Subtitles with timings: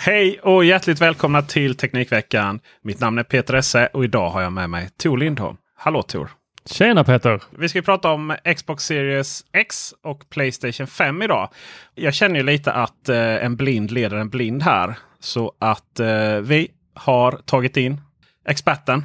[0.00, 2.60] Hej och hjärtligt välkomna till Teknikveckan.
[2.82, 5.56] Mitt namn är Peter Esse och idag har jag med mig Tor Lindholm.
[5.76, 6.30] Hallå Tor!
[6.64, 7.42] Tjena Peter!
[7.58, 11.48] Vi ska prata om Xbox Series X och Playstation 5 idag.
[11.94, 14.98] Jag känner ju lite att eh, en blind leder en blind här.
[15.20, 18.00] Så att eh, vi har tagit in
[18.48, 19.04] experten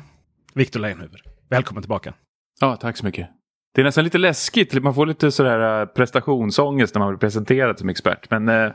[0.54, 1.22] Viktor Leijonhufvud.
[1.50, 2.14] Välkommen tillbaka!
[2.60, 3.30] Ja, tack så mycket.
[3.76, 4.84] Det är nästan lite läskigt.
[4.84, 8.30] Man får lite sådär eh, prestationsångest när man blir presenterad som expert.
[8.30, 8.72] Men eh,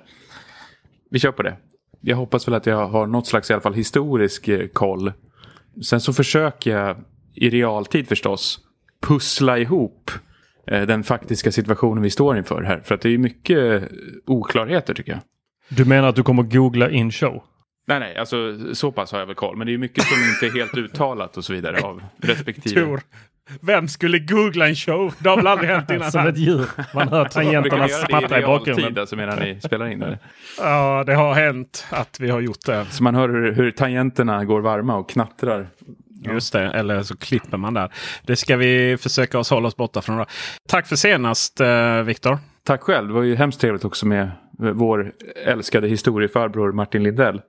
[1.11, 1.57] vi kör på det.
[2.01, 5.13] Jag hoppas väl att jag har något slags i alla fall historisk eh, koll.
[5.85, 6.97] Sen så försöker jag
[7.35, 8.59] i realtid förstås
[9.01, 10.11] pussla ihop
[10.67, 12.81] eh, den faktiska situationen vi står inför här.
[12.81, 13.89] För att det är mycket eh,
[14.27, 15.21] oklarheter tycker jag.
[15.69, 17.43] Du menar att du kommer googla in show?
[17.87, 18.37] Nej, nej, alltså
[18.75, 19.57] så pass har jag väl koll.
[19.57, 22.81] Men det är mycket som inte är helt uttalat och så vidare av respektive.
[22.81, 23.01] Tor,
[23.61, 25.15] vem skulle googla en show?
[25.19, 26.13] Det har väl aldrig hänt innan?
[26.13, 26.67] Som ett djur.
[26.95, 29.01] Man hör tangenterna smattra det i realtid bakgrunden.
[29.01, 30.03] alltså medan ni spelar in?
[30.03, 30.19] Eller?
[30.59, 32.87] Ja, det har hänt att vi har gjort det.
[32.91, 35.67] Så man hör hur, hur tangenterna går varma och knattrar.
[36.25, 37.93] Just det, eller så klipper man där.
[38.23, 40.19] Det ska vi försöka oss hålla oss borta från.
[40.19, 40.27] Då.
[40.69, 42.39] Tack för senast eh, Viktor.
[42.65, 43.09] Tack själv.
[43.09, 45.13] Det var ju hemskt trevligt också med vår
[45.45, 47.41] älskade historiefarbror Martin Lindell.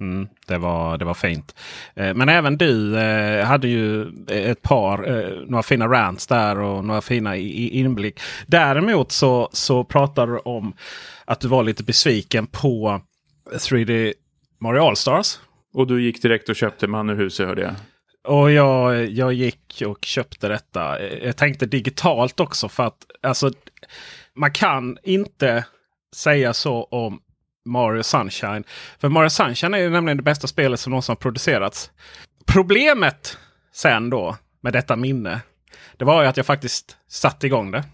[0.00, 1.54] Mm, det, var, det var fint.
[1.94, 6.84] Eh, men även du eh, hade ju ett par, eh, några fina rants där och
[6.84, 8.20] några fina inblick.
[8.46, 10.74] Däremot så, så pratar du om
[11.24, 13.00] att du var lite besviken på
[13.52, 14.14] 3D
[14.60, 15.38] Mario All-Stars.
[15.74, 17.74] Och du gick direkt och köpte man ur huset hörde jag.
[18.34, 21.02] Och jag, jag gick och köpte detta.
[21.02, 23.50] Jag tänkte digitalt också för att alltså,
[24.34, 25.64] man kan inte
[26.14, 27.20] säga så om
[27.66, 28.64] Mario Sunshine.
[28.98, 31.90] För Mario Sunshine är ju nämligen det bästa spelet som någonsin har producerats.
[32.46, 33.38] Problemet
[33.72, 35.40] sen då med detta minne.
[35.96, 37.84] Det var ju att jag faktiskt satte igång det.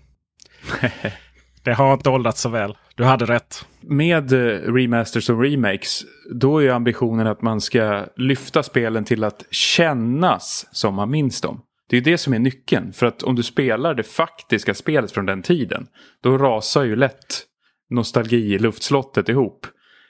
[1.62, 2.77] det har inte åldrats så väl.
[2.94, 3.66] Du hade rätt.
[3.81, 6.03] Med eh, remasters och remakes,
[6.34, 11.41] då är ju ambitionen att man ska lyfta spelen till att kännas som man minns
[11.41, 11.61] dem.
[11.88, 12.93] Det är ju det som är nyckeln.
[12.93, 15.87] För att om du spelar det faktiska spelet från den tiden,
[16.22, 17.43] då rasar ju lätt
[17.92, 19.66] nostalgi luftslottet ihop.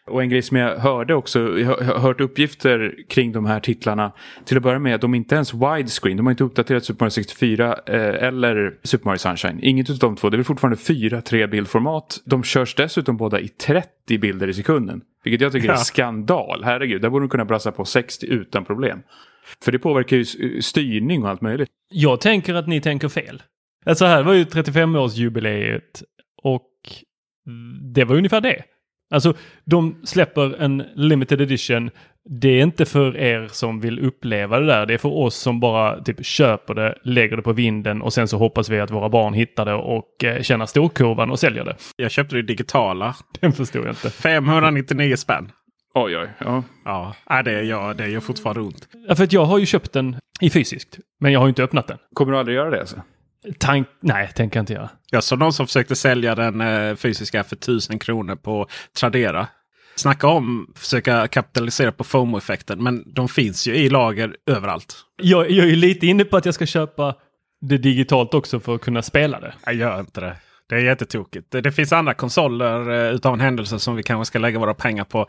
[0.06, 4.12] Och en grej som jag hörde också, jag har hört uppgifter kring de här titlarna.
[4.44, 6.16] Till att börja med, de är inte ens widescreen.
[6.16, 7.94] De har inte uppdaterat Super Mario 64 eh,
[8.26, 9.58] eller Super Mario Sunshine.
[9.62, 10.30] Inget av de två.
[10.30, 12.20] Det är fortfarande 4-3 bildformat.
[12.24, 15.00] De körs dessutom båda i 30 bilder i sekunden.
[15.24, 15.78] Vilket jag tycker är Ja.
[15.78, 16.64] skandal.
[16.64, 18.98] Herregud, där borde de kunna brassa på 60 utan problem.
[19.64, 20.24] För det påverkar ju
[20.62, 21.68] styrning och allt möjligt.
[21.90, 23.42] Jag tänker att ni tänker fel.
[23.86, 26.02] Alltså här var ju 35-årsjubileet
[26.42, 26.68] och
[27.94, 28.62] det var ungefär det.
[29.12, 31.90] Alltså de släpper en limited edition.
[32.40, 34.86] Det är inte för er som vill uppleva det där.
[34.86, 38.28] Det är för oss som bara typ köper det, lägger det på vinden och sen
[38.28, 41.76] så hoppas vi att våra barn hittar det och eh, känner storkurvan och säljer det.
[41.96, 43.14] Jag köpte det digitala.
[43.40, 44.10] Den förstod jag inte.
[44.10, 45.52] 599 spänn.
[45.94, 46.62] Oj, oj, ja.
[47.26, 48.88] Ja, det, ja, det gör fortfarande ont.
[49.08, 50.98] Ja, för att jag har ju köpt den i fysiskt.
[51.20, 51.98] Men jag har ju inte öppnat den.
[52.14, 52.96] Kommer du aldrig göra det alltså?
[53.58, 53.88] Tank...
[54.00, 54.90] Nej, tänker jag inte göra.
[55.10, 58.66] Jag såg någon som försökte sälja den eh, fysiska för 1000 kronor på
[58.98, 59.46] Tradera.
[59.94, 62.82] Snacka om försöka kapitalisera på FOMO-effekten.
[62.82, 64.96] Men de finns ju i lager överallt.
[65.22, 67.14] Jag, jag är ju lite inne på att jag ska köpa
[67.60, 69.54] det digitalt också för att kunna spela det.
[69.64, 70.36] Jag gör inte det.
[70.72, 71.50] Det är jättetokigt.
[71.50, 74.74] Det, det finns andra konsoler eh, utav en händelse som vi kanske ska lägga våra
[74.74, 75.26] pengar på.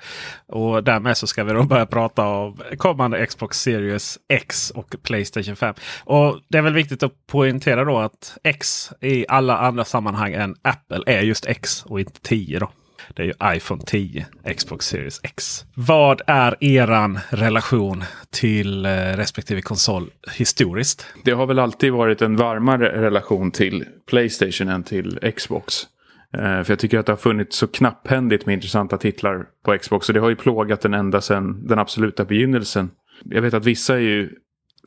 [0.47, 5.55] Och därmed så ska vi då börja prata om kommande Xbox Series X och Playstation
[5.55, 5.75] 5.
[6.03, 10.55] Och Det är väl viktigt att poängtera då att X i alla andra sammanhang än
[10.61, 12.59] Apple är just X och inte 10.
[12.59, 12.69] Då.
[13.13, 14.25] Det är ju iPhone 10,
[14.57, 15.65] Xbox Series X.
[15.73, 21.07] Vad är eran relation till eh, respektive konsol historiskt?
[21.23, 25.87] Det har väl alltid varit en varmare relation till Playstation än till Xbox.
[26.33, 30.09] Eh, för jag tycker att det har funnits så knapphändigt med intressanta titlar på Xbox.
[30.09, 32.89] Och det har ju plågat den ända sedan den absoluta begynnelsen.
[33.23, 34.29] Jag vet att vissa är ju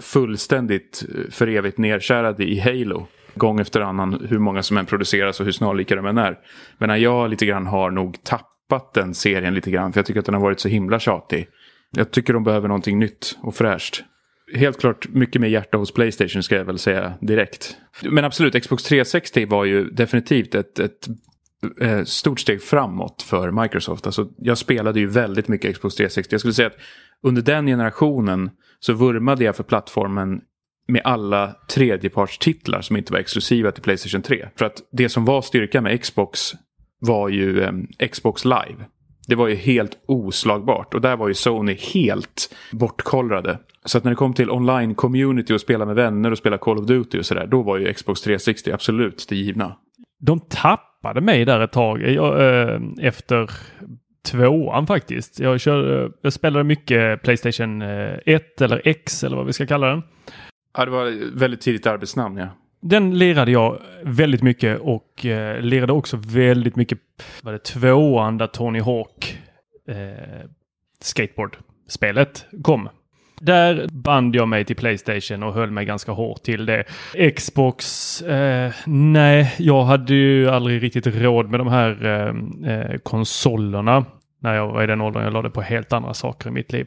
[0.00, 5.40] fullständigt eh, för evigt nedkärade i Halo gång efter annan hur många som än produceras
[5.40, 6.38] och hur snarlika de än är.
[6.78, 10.26] Men jag lite grann har nog tappat den serien lite grann för jag tycker att
[10.26, 11.48] den har varit så himla tjatig.
[11.90, 14.04] Jag tycker de behöver någonting nytt och fräscht.
[14.54, 17.76] Helt klart mycket mer hjärta hos Playstation ska jag väl säga direkt.
[18.02, 21.08] Men absolut, Xbox 360 var ju definitivt ett, ett
[21.80, 24.06] eh, stort steg framåt för Microsoft.
[24.06, 26.34] Alltså, jag spelade ju väldigt mycket Xbox 360.
[26.34, 26.76] Jag skulle säga att
[27.22, 28.50] under den generationen
[28.80, 30.40] så vurmade jag för plattformen
[30.88, 34.48] med alla tredjepartstitlar som inte var exklusiva till Playstation 3.
[34.58, 36.52] För att det som var styrka med Xbox
[37.00, 37.72] var ju eh,
[38.08, 38.84] Xbox Live.
[39.28, 43.58] Det var ju helt oslagbart och där var ju Sony helt bortkollrade.
[43.84, 46.86] Så att när det kom till online-community och spela med vänner och spela Call of
[46.86, 49.76] Duty och sådär, då var ju Xbox 360 absolut det givna.
[50.20, 53.50] De tappade mig där ett tag eh, jag, äh, efter
[54.30, 55.40] tvåan faktiskt.
[55.40, 59.86] Jag, kör, eh, jag spelade mycket Playstation 1 eller X eller vad vi ska kalla
[59.86, 60.02] den.
[60.76, 62.48] Ja, det var väldigt tidigt arbetsnamn ja.
[62.80, 66.98] Den lirade jag väldigt mycket och eh, lirade också väldigt mycket
[67.42, 69.38] var det tvåan där Tony Hawk
[69.88, 70.48] eh,
[71.00, 72.88] skateboardspelet kom.
[73.40, 76.84] Där band jag mig till Playstation och höll mig ganska hårt till det.
[77.36, 84.04] Xbox, eh, nej, jag hade ju aldrig riktigt råd med de här eh, eh konsolerna
[84.42, 85.24] när jag var i den åldern.
[85.24, 86.86] Jag lade på helt andra saker i mitt liv.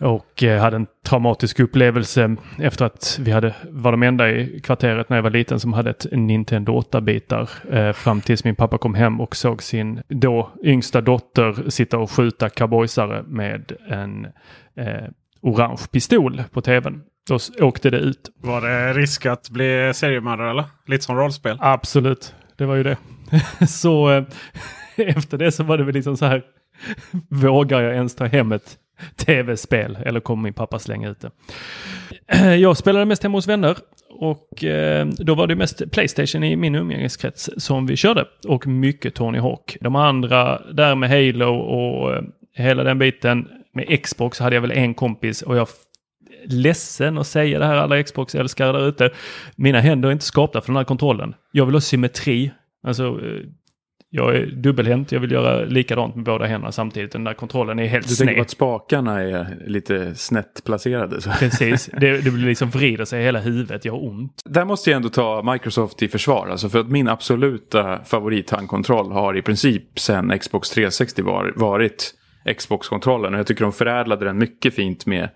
[0.00, 5.08] Och eh, hade en traumatisk upplevelse efter att vi hade, var de enda i kvarteret
[5.08, 7.50] när jag var liten som hade ett Nintendo 8-bitar.
[7.72, 12.10] Eh, fram tills min pappa kom hem och såg sin då yngsta dotter sitta och
[12.10, 14.24] skjuta cowboysare med en
[14.76, 15.08] eh,
[15.42, 17.02] orange pistol på tvn.
[17.28, 18.30] Då åkte det ut.
[18.42, 20.64] Var det risk att bli seriemördare eller?
[20.86, 21.58] Lite som rollspel?
[21.60, 22.96] Absolut, det var ju det.
[23.68, 24.24] så eh,
[24.96, 26.42] efter det så var det väl liksom så här.
[27.28, 28.76] Vågar jag ens ta hem ett
[29.16, 32.56] tv-spel eller kommer min pappa slänga ut det.
[32.56, 33.76] Jag spelade mest hemma hos vänner
[34.08, 39.14] och eh, då var det mest Playstation i min umgängeskrets som vi körde och mycket
[39.14, 39.76] Tony Hawk.
[39.80, 42.22] De andra där med Halo och eh,
[42.54, 45.68] hela den biten med Xbox hade jag väl en kompis och jag
[46.44, 49.10] ledsen att säga det här alla Xbox-älskare där ute.
[49.56, 51.34] Mina händer är inte skapta för den här kontrollen.
[51.52, 52.50] Jag vill ha symmetri.
[52.82, 53.40] Alltså eh,
[54.12, 57.12] jag är dubbelhänt, jag vill göra likadant med båda händerna samtidigt.
[57.12, 58.18] Den där kontrollen är helt sned.
[58.18, 61.20] Du tänker på att spakarna är lite snett placerade?
[61.20, 61.30] Så.
[61.30, 64.42] Precis, det, det liksom vrider sig i hela huvudet, jag har ont.
[64.44, 66.48] Där måste jag ändå ta Microsoft i försvar.
[66.48, 72.14] Alltså för att min absoluta favorithandkontroll har i princip sen Xbox 360 var, varit
[72.56, 73.34] Xbox-kontrollen.
[73.34, 75.28] Och jag tycker de förädlade den mycket fint med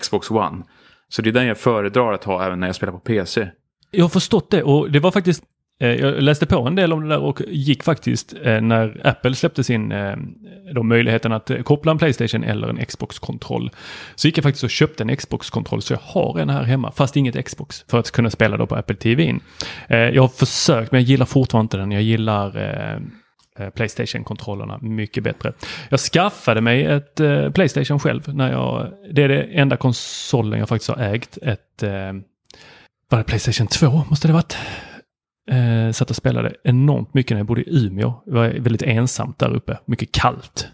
[0.00, 0.62] Xbox One.
[1.08, 3.48] Så det är den jag föredrar att ha även när jag spelar på PC.
[3.90, 5.42] Jag har förstått det och det var faktiskt
[5.80, 9.34] Eh, jag läste på en del om det där och gick faktiskt eh, när Apple
[9.34, 10.16] släppte sin eh,
[10.74, 13.70] då möjligheten att koppla en Playstation eller en Xbox-kontroll.
[14.14, 17.16] Så gick jag faktiskt och köpte en Xbox-kontroll så jag har en här hemma fast
[17.16, 19.38] inget Xbox för att kunna spela då på Apple TV.
[19.88, 21.92] Jag har försökt men jag gillar fortfarande inte den.
[21.92, 23.02] Jag gillar
[23.74, 25.52] Playstation-kontrollerna mycket bättre.
[25.88, 27.20] Jag skaffade mig ett
[27.54, 31.38] Playstation själv när jag, det är det enda konsolen jag faktiskt har ägt.
[31.42, 31.82] Ett,
[33.08, 34.56] var det Playstation 2 måste det varit?
[35.50, 38.22] Eh, satt och spelade enormt mycket när jag bodde i Umeå.
[38.26, 39.78] Det var väldigt ensamt där uppe.
[39.84, 40.68] Mycket kallt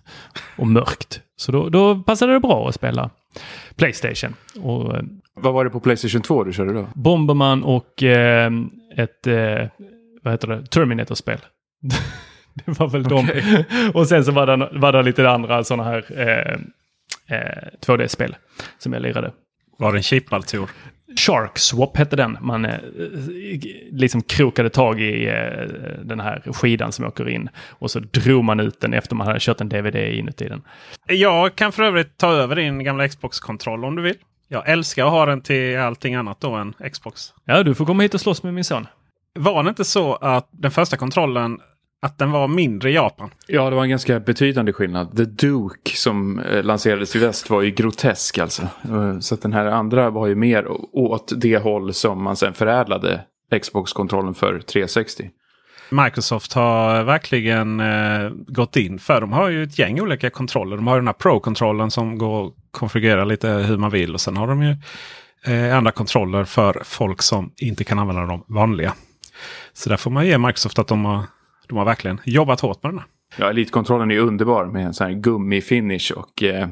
[0.56, 1.20] och mörkt.
[1.36, 3.10] Så då, då passade det bra att spela
[3.76, 4.34] Playstation.
[4.62, 5.02] Och, eh,
[5.34, 6.88] vad var det på Playstation 2 du körde då?
[6.94, 8.52] Bomberman och eh,
[8.96, 9.68] ett, eh,
[10.22, 11.38] vad heter det, Terminator-spel.
[12.54, 13.40] det var väl okay.
[13.40, 13.90] de.
[13.94, 16.58] och sen så var det, var det lite andra sådana här eh,
[17.86, 18.36] 2D-spel
[18.78, 19.32] som jag lirade.
[19.78, 20.46] Var det en chipad
[21.16, 22.38] Shark Swap hette den.
[22.40, 22.76] Man eh,
[23.90, 25.68] liksom krokade tag i eh,
[26.04, 27.48] den här skidan som åker in.
[27.68, 30.62] Och så drog man ut den efter man hade kört en DVD inuti den.
[31.06, 34.16] Jag kan för övrigt ta över din gamla Xbox-kontroll om du vill.
[34.48, 37.34] Jag älskar att ha den till allting annat då än Xbox.
[37.44, 38.86] Ja, du får komma hit och slåss med min son.
[39.34, 41.60] Var det inte så att den första kontrollen
[42.02, 43.30] att den var mindre i Japan.
[43.46, 45.16] Ja, det var en ganska betydande skillnad.
[45.16, 48.62] The Duke som eh, lanserades i väst var ju grotesk alltså.
[48.62, 53.20] Eh, så den här andra var ju mer åt det håll som man sen förädlade
[53.62, 55.30] Xbox-kontrollen för 360.
[55.90, 59.20] Microsoft har verkligen eh, gått in för.
[59.20, 60.76] De har ju ett gäng olika kontroller.
[60.76, 64.14] De har den här Pro-kontrollen som går att konfigurera lite hur man vill.
[64.14, 64.76] Och sen har de ju
[65.44, 68.94] eh, andra kontroller för folk som inte kan använda de vanliga.
[69.72, 71.22] Så där får man ge Microsoft att de har,
[71.68, 73.08] de har verkligen jobbat hårt med den här.
[73.36, 76.68] Ja, Elite-kontrollen är underbar med en sån här gummifinish och eh,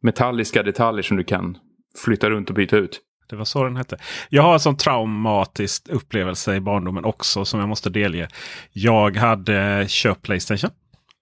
[0.00, 1.56] metalliska detaljer som du kan
[2.04, 3.00] flytta runt och byta ut.
[3.30, 3.96] Det var så den hette.
[4.28, 8.28] Jag har en sån traumatisk upplevelse i barndomen också som jag måste delge.
[8.72, 10.70] Jag hade köpt Playstation.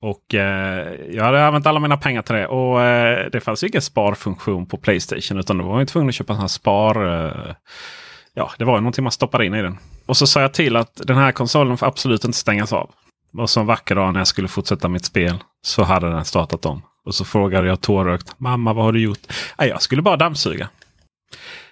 [0.01, 2.47] Och eh, jag hade använt alla mina pengar till det.
[2.47, 5.39] Och eh, det fanns ingen sparfunktion på Playstation.
[5.39, 7.25] Utan då var man tvungen att köpa en sån här spar...
[7.25, 7.55] Eh,
[8.35, 9.79] ja, det var någonting man stoppade in i den.
[10.07, 12.91] Och så sa jag till att den här konsolen får absolut inte stängas av.
[13.39, 16.67] Och så en vacker dag när jag skulle fortsätta mitt spel så hade den startat
[16.67, 16.83] om.
[17.05, 18.35] Och så frågade jag tårögt.
[18.39, 19.19] Mamma vad har du gjort?
[19.59, 20.69] Nej, jag skulle bara dammsuga.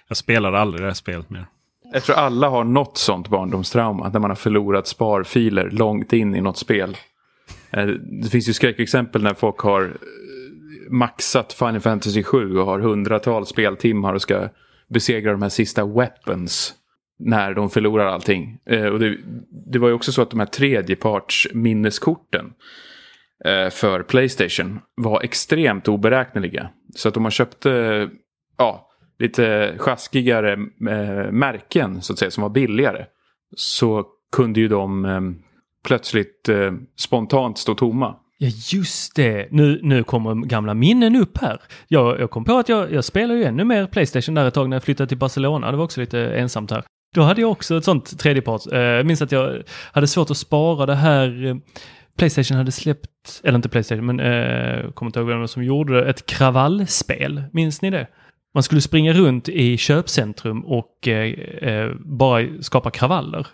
[0.07, 1.45] Jag spelade aldrig det här spelet mer.
[1.93, 4.09] Jag tror alla har något sånt barndomstrauma.
[4.09, 6.97] När man har förlorat sparfiler långt in i något spel.
[7.71, 7.85] Eh,
[8.21, 13.49] det finns ju skräckexempel när folk har eh, maxat Final Fantasy 7 och har hundratals
[13.49, 14.49] speltimmar och ska
[14.89, 16.73] besegra de här sista weapons.
[17.19, 18.59] När de förlorar allting.
[18.65, 19.17] Eh, och det,
[19.71, 22.53] det var ju också så att de här tredjeparts minneskorten
[23.45, 26.69] eh, för Playstation var extremt oberäkneliga.
[26.95, 28.07] Så att om man köpte eh,
[28.57, 30.53] ja, lite sjaskigare
[30.89, 33.05] eh, märken så att säga som var billigare.
[33.55, 35.21] Så kunde ju de eh,
[35.83, 38.15] plötsligt eh, spontant stå tomma.
[38.39, 41.61] Ja just det, nu, nu kommer gamla minnen upp här.
[41.87, 44.69] Jag, jag kom på att jag, jag spelar ju ännu mer Playstation där ett tag
[44.69, 45.71] när jag flyttade till Barcelona.
[45.71, 46.83] Det var också lite ensamt här.
[47.15, 48.67] Då hade jag också ett sånt tredjeparts.
[48.67, 51.45] Eh, jag minns att jag hade svårt att spara det här.
[51.45, 51.55] Eh,
[52.17, 56.09] Playstation hade släppt, eller inte Playstation, men eh, kommer inte ihåg vem som gjorde det,
[56.09, 57.43] ett kravallspel.
[57.53, 58.07] Minns ni det?
[58.53, 63.47] Man skulle springa runt i köpcentrum och eh, bara skapa kravaller.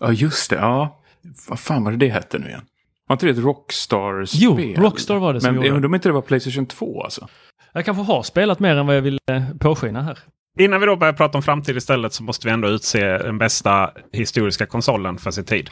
[0.00, 0.56] Ja, just det.
[0.56, 1.02] Ja.
[1.48, 2.62] Vad fan var det det hette nu igen?
[3.06, 4.40] Var inte det ett Rockstar-spel?
[4.76, 7.28] Jo, Rockstar var det som Men gjorde undrar om inte det var Playstation 2 alltså?
[7.72, 9.18] Jag kanske har spelat mer än vad jag vill
[9.58, 10.18] påskina här.
[10.58, 13.90] Innan vi då börjar prata om framtid istället så måste vi ändå utse den bästa
[14.12, 15.70] historiska konsolen för sin tid.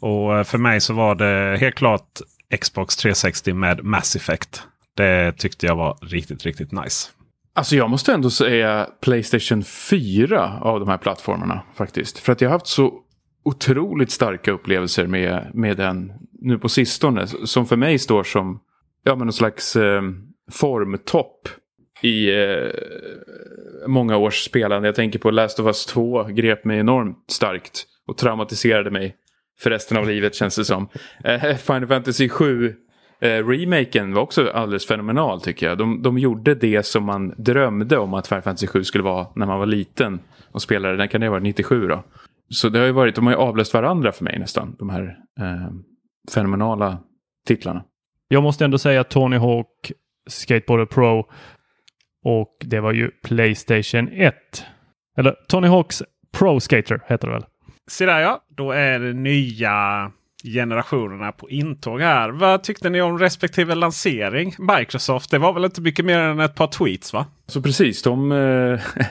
[0.00, 2.20] Och eh, för mig så var det helt klart
[2.60, 4.62] Xbox 360 med Mass Effect.
[4.96, 7.10] Det tyckte jag var riktigt, riktigt nice.
[7.54, 12.18] Alltså jag måste ändå säga Playstation 4 av de här plattformarna faktiskt.
[12.18, 13.00] För att jag har haft så
[13.44, 17.26] otroligt starka upplevelser med, med den nu på sistone.
[17.26, 18.60] Som för mig står som
[19.04, 20.02] ja, men någon slags eh,
[20.50, 21.48] formtopp
[22.02, 22.70] i eh,
[23.86, 24.88] många års spelande.
[24.88, 29.16] Jag tänker på Last of Us 2 grep mig enormt starkt och traumatiserade mig
[29.60, 30.88] för resten av livet känns det som.
[31.24, 32.74] Eh, Final Fantasy 7
[33.20, 35.78] Eh, remaken var också alldeles fenomenal tycker jag.
[35.78, 39.46] De, de gjorde det som man drömde om att Final Fantasy 7 skulle vara när
[39.46, 40.20] man var liten
[40.52, 40.96] och spelade.
[40.96, 42.04] Den kan det vara 97 då.
[42.50, 44.76] Så det har ju varit, de har ju avlöst varandra för mig nästan.
[44.78, 45.72] De här eh,
[46.34, 46.98] fenomenala
[47.46, 47.84] titlarna.
[48.28, 49.92] Jag måste ändå säga Tony Hawk
[50.28, 51.30] Skateboarder Pro
[52.24, 54.34] och det var ju Playstation 1.
[55.18, 57.44] Eller Tony Hawks Pro Skater heter det väl?
[57.90, 60.10] Se där ja, då är det nya
[60.44, 62.30] generationerna på intåg här.
[62.30, 64.54] Vad tyckte ni om respektive lansering?
[64.58, 67.26] Microsoft, det var väl inte mycket mer än ett par tweets va?
[67.46, 68.80] Så precis, de eh,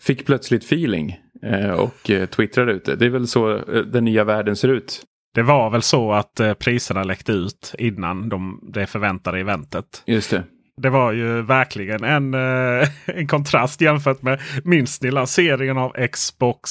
[0.00, 2.96] fick plötsligt feeling eh, och eh, twittrade ut det.
[2.96, 5.02] Det är väl så eh, den nya världen ser ut.
[5.34, 10.02] Det var väl så att eh, priserna läckte ut innan de, det förväntade eventet.
[10.06, 10.42] Just det.
[10.80, 16.70] Det var ju verkligen en, eh, en kontrast jämfört med minns ni lanseringen av Xbox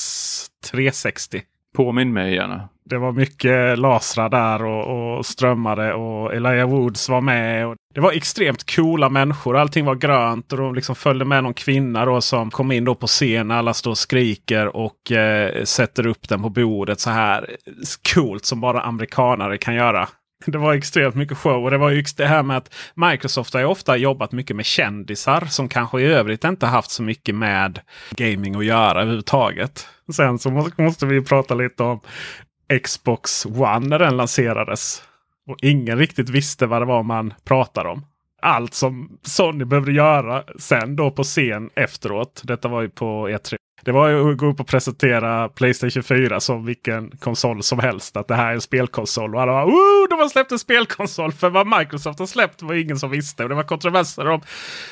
[0.71, 1.41] 360?
[1.75, 2.69] Påminn mig gärna.
[2.85, 7.67] Det var mycket lasrar där och, och strömmade och Elijah Woods var med.
[7.67, 9.57] Och det var extremt coola människor.
[9.57, 12.95] Allting var grönt och de liksom följde med någon kvinna då som kom in då
[12.95, 13.51] på scen.
[13.51, 17.55] Alla står och skriker och eh, sätter upp den på bordet så här
[18.13, 20.07] coolt som bara amerikanare kan göra.
[20.45, 21.63] Det var extremt mycket show.
[21.63, 24.65] Och det var ju det här med att Microsoft har ju ofta jobbat mycket med
[24.65, 27.79] kändisar som kanske i övrigt inte haft så mycket med
[28.11, 29.87] gaming att göra överhuvudtaget.
[30.15, 31.99] Sen så måste vi prata lite om
[32.83, 35.03] Xbox One när den lanserades.
[35.47, 38.05] Och ingen riktigt visste vad det var man pratade om.
[38.41, 42.41] Allt som Sony behövde göra sen då på scen efteråt.
[42.43, 43.58] Detta var ju på E3.
[43.81, 48.17] Det var ju att gå upp och presentera Playstation 4 som vilken konsol som helst.
[48.17, 49.35] Att det här är en spelkonsol.
[49.35, 51.31] Och alla bara oh, de har släppt en spelkonsol.
[51.31, 53.43] För vad Microsoft har släppt var ingen som visste.
[53.43, 54.41] Och det var kontroverser om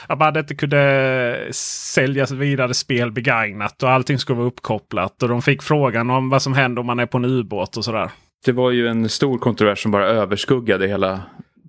[0.07, 3.83] att man inte kunde sälja vidare spel begagnat.
[3.83, 5.23] Och allting skulle vara uppkopplat.
[5.23, 7.85] Och de fick frågan om vad som händer om man är på en ubåt och
[7.85, 8.11] sådär.
[8.45, 11.21] Det var ju en stor kontrovers som bara överskuggade hela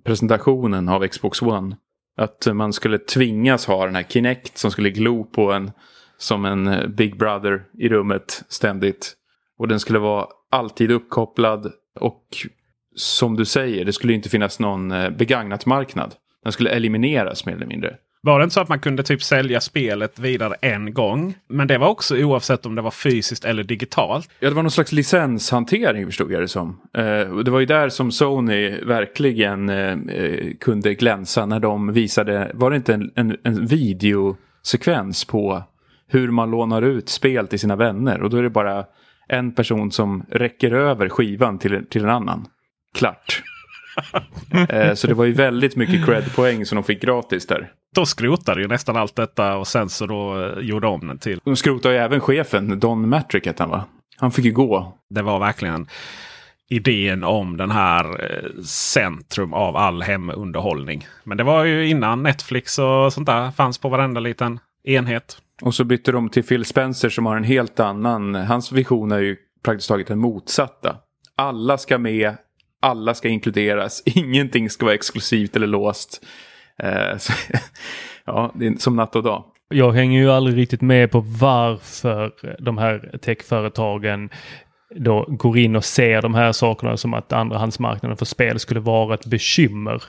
[0.05, 1.75] presentationen av Xbox One.
[2.17, 5.71] Att man skulle tvingas ha den här Kinect som skulle glo på en
[6.19, 9.13] som en eh, Big Brother i rummet ständigt.
[9.57, 12.23] Och den skulle vara alltid uppkopplad Och
[12.95, 16.15] som du säger, det skulle inte finnas någon eh, begagnat marknad.
[16.43, 17.95] Den skulle elimineras mer eller mindre.
[18.21, 21.35] Var det inte så att man kunde typ sälja spelet vidare en gång?
[21.47, 24.29] Men det var också oavsett om det var fysiskt eller digitalt.
[24.39, 26.81] Ja, det var någon slags licenshantering förstod jag det som.
[26.97, 29.71] Eh, det var ju där som Sony verkligen
[30.59, 35.63] kunde glänsa när de visade, var det inte en, en, en videosekvens på
[36.09, 38.85] hur man lånar ut spel till sina vänner och då är det bara
[39.27, 42.47] en person som räcker över skivan till, till en annan.
[42.93, 43.43] Klart.
[44.69, 47.71] eh, så det var ju väldigt mycket cred-poäng som de fick gratis där.
[47.95, 51.41] Då skrotade ju nästan allt detta och sen så då eh, gjorde om den till.
[51.43, 53.85] De skrotade ju även chefen, Don Matrick hette han va?
[54.17, 54.97] Han fick ju gå.
[55.09, 55.87] Det var verkligen
[56.69, 61.07] idén om den här eh, centrum av all hemunderhållning.
[61.23, 65.37] Men det var ju innan Netflix och sånt där fanns på varenda liten enhet.
[65.61, 68.35] Och så bytte de till Phil Spencer som har en helt annan.
[68.35, 70.97] Hans vision är ju praktiskt taget den motsatta.
[71.35, 72.35] Alla ska med,
[72.81, 76.25] alla ska inkluderas, ingenting ska vara exklusivt eller låst.
[76.83, 77.33] Eh, så,
[78.25, 79.43] ja, det är som natt och dag.
[79.69, 84.29] Jag hänger ju aldrig riktigt med på varför de här techföretagen
[84.95, 89.13] då går in och ser de här sakerna som att andrahandsmarknaden för spel skulle vara
[89.13, 90.03] ett bekymmer.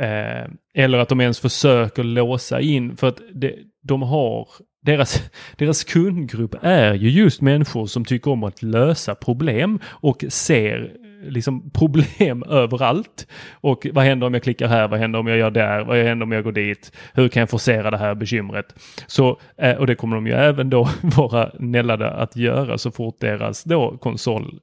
[0.00, 3.54] Eh, eller att de ens försöker låsa in för att det,
[3.86, 4.48] de har
[4.82, 10.92] deras, deras kundgrupp är ju just människor som tycker om att lösa problem och ser
[11.22, 13.26] liksom problem överallt.
[13.52, 14.88] Och vad händer om jag klickar här?
[14.88, 15.84] Vad händer om jag gör där?
[15.84, 16.92] Vad händer om jag går dit?
[17.14, 18.74] Hur kan jag forcera det här bekymret?
[19.06, 23.20] Så, eh, och det kommer de ju även då vara nällade att göra så fort
[23.20, 24.60] deras då konsol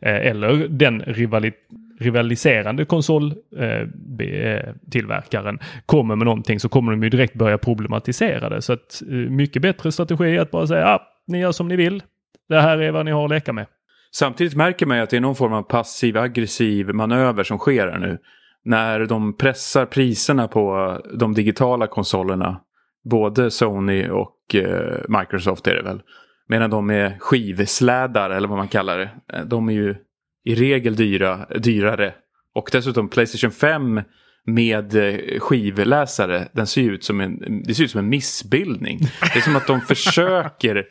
[0.00, 1.58] eh, eller den rivalitet
[2.02, 8.62] rivaliserande konsoltillverkaren eh, eh, kommer med någonting så kommer de ju direkt börja problematisera det.
[8.62, 12.02] Så att eh, mycket bättre strategi att bara säga ah, ni gör som ni vill.
[12.48, 13.66] Det här är vad ni har att leka med.
[14.14, 17.88] Samtidigt märker man ju att det är någon form av passiv aggressiv manöver som sker
[17.88, 18.18] här nu.
[18.64, 22.60] När de pressar priserna på de digitala konsolerna.
[23.04, 26.02] Både Sony och eh, Microsoft är det väl.
[26.48, 29.10] Medan de är skivslädar eller vad man kallar det.
[29.44, 29.96] De är ju
[30.44, 32.14] i regel dyra, dyrare.
[32.54, 34.00] Och dessutom Playstation 5
[34.44, 38.98] med eh, skivläsare, den ser ut som en, det ser ut som en missbildning.
[38.98, 40.86] Det är som att de försöker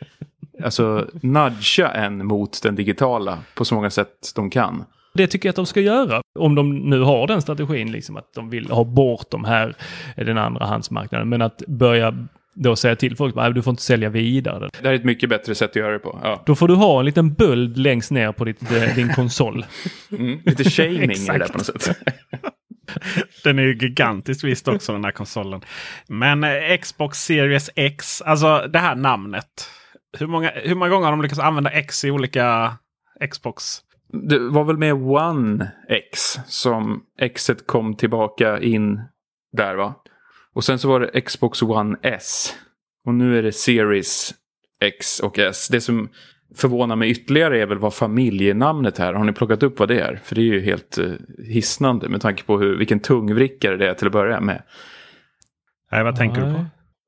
[0.64, 4.84] alltså, nudga en mot den digitala på så många sätt de kan.
[5.14, 6.22] Det tycker jag att de ska göra.
[6.38, 9.74] Om de nu har den strategin, liksom att de vill ha bort de här,
[10.16, 11.28] den andra handsmarknaden.
[11.28, 14.68] Men att börja då säga till folk att du får inte sälja vidare.
[14.80, 16.20] Det här är ett mycket bättre sätt att göra det på.
[16.22, 16.42] Ja.
[16.46, 19.66] Då får du ha en liten böld längst ner på ditt, eh, din konsol.
[20.10, 21.98] Mm, lite shaming är det på något sätt.
[23.44, 25.60] Den är ju gigantisk visst också den här konsolen.
[26.08, 29.70] Men eh, Xbox Series X, alltså det här namnet.
[30.18, 32.76] Hur många, hur många gånger har de lyckats använda X i olika
[33.30, 33.64] Xbox?
[34.28, 37.02] Det var väl med One X som
[37.34, 39.00] Xet kom tillbaka in
[39.52, 39.94] där va?
[40.54, 42.54] Och sen så var det Xbox One S.
[43.06, 44.34] Och nu är det Series
[44.80, 45.68] X och S.
[45.70, 46.08] Det som
[46.54, 49.14] förvånar mig ytterligare är väl vad familjenamnet här.
[49.14, 50.20] Har ni plockat upp vad det är?
[50.24, 51.14] För det är ju helt uh,
[51.46, 54.62] hisnande med tanke på hur, vilken tungvrickare det är till att börja med.
[55.92, 56.50] Nej, vad tänker Nej.
[56.50, 56.64] du på?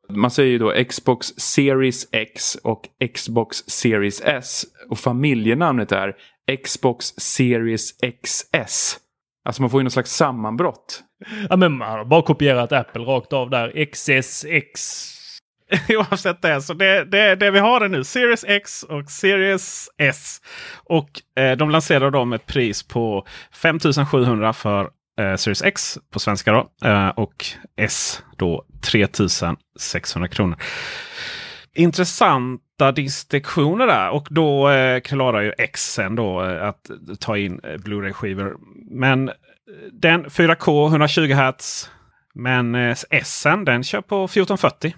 [0.08, 4.64] Man säger ju då Xbox Series X och Xbox Series S.
[4.90, 6.16] Och familjenamnet är
[6.64, 8.98] Xbox Series XS.
[9.44, 11.02] Alltså man får ju någon slags sammanbrott.
[11.50, 13.84] Ja men man har bara kopierat Apple rakt av där.
[13.92, 15.10] XSX.
[15.88, 16.62] Oavsett det.
[16.62, 20.40] Så det, det, det vi har är nu Series X och Series S.
[20.84, 26.52] Och eh, de lanserar dem ett pris på 5700 för eh, Series X på svenska
[26.52, 26.88] då.
[26.88, 30.56] Eh, och S då 3600 kronor
[32.74, 37.76] åtta distinktioner där och då eh, klarar ju Xen då eh, att ta in eh,
[37.76, 38.56] Blu-ray-skivor.
[38.90, 39.34] Men eh,
[39.92, 41.90] den 4K 120 Hz.
[42.34, 44.94] Men eh, S'en den kör på 1440.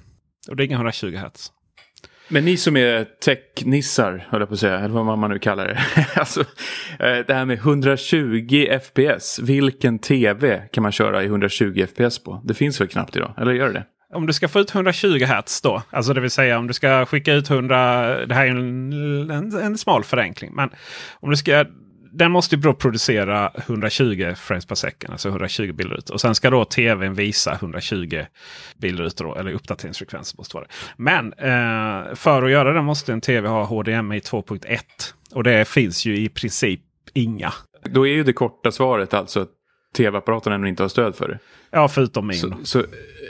[0.48, 1.52] Och det är inga 120 Hz.
[2.28, 5.66] Men ni som är tech-nissar, höll jag på att säga, eller vad man nu kallar
[5.66, 6.06] det.
[6.20, 12.18] alltså, eh, det här med 120 FPS, vilken tv kan man köra i 120 FPS
[12.18, 12.42] på?
[12.44, 13.84] Det finns väl knappt idag, eller gör det
[14.14, 17.07] om du ska få ut 120 Hz då, alltså det vill säga om du ska
[17.07, 20.71] skicka ut 100, det här är en, en, en smal förenkling, men
[21.21, 21.64] om du ska
[22.19, 26.11] den måste ju då producera 120 frames per second, alltså 120 bilder ut.
[26.11, 28.25] Och sen ska då tvn visa 120
[28.77, 30.73] bilder ut, då, eller uppdateringsfrekvens måste vara det.
[30.97, 34.79] Men eh, för att göra det måste en tv ha HDMI 2.1.
[35.35, 36.81] Och det finns ju i princip
[37.14, 37.53] inga.
[37.85, 39.51] Då är ju det korta svaret alltså att
[39.96, 41.38] tv-apparaten ännu inte har stöd för det.
[41.70, 42.37] Ja, förutom min.
[42.37, 42.85] Så, så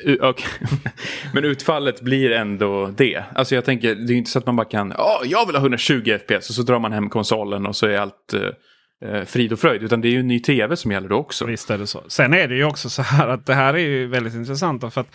[0.05, 0.69] okay.
[1.35, 3.25] Men utfallet blir ändå det.
[3.35, 5.57] Alltså jag tänker, det är inte så att man bara kan, ja, oh, jag vill
[5.57, 9.25] ha 120 FPS och så drar man hem konsolen och så är allt uh, eh,
[9.25, 9.83] frid och fröjd.
[9.83, 11.47] Utan det är ju en ny tv som gäller då också.
[11.47, 12.03] Visst är det så.
[12.09, 14.95] Sen är det ju också så här att det här är ju väldigt intressant.
[14.95, 15.11] För att,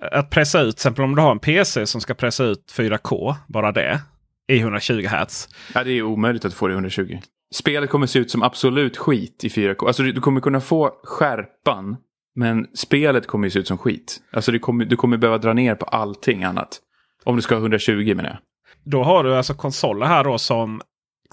[0.00, 3.34] att pressa ut, till exempel om du har en PC som ska pressa ut 4K,
[3.48, 4.00] bara det,
[4.48, 5.48] i 120 Hz.
[5.74, 7.18] Ja, det är omöjligt att få det i 120.
[7.54, 9.86] Spelet kommer se ut som absolut skit i 4K.
[9.86, 11.96] Alltså du, kommer kunna få skärpan.
[12.34, 14.20] Men spelet kommer ju se ut som skit.
[14.32, 16.80] Alltså du kommer, du kommer behöva dra ner på allting annat.
[17.24, 18.38] Om du ska ha 120 menar jag.
[18.84, 20.80] Då har du alltså konsoler här då som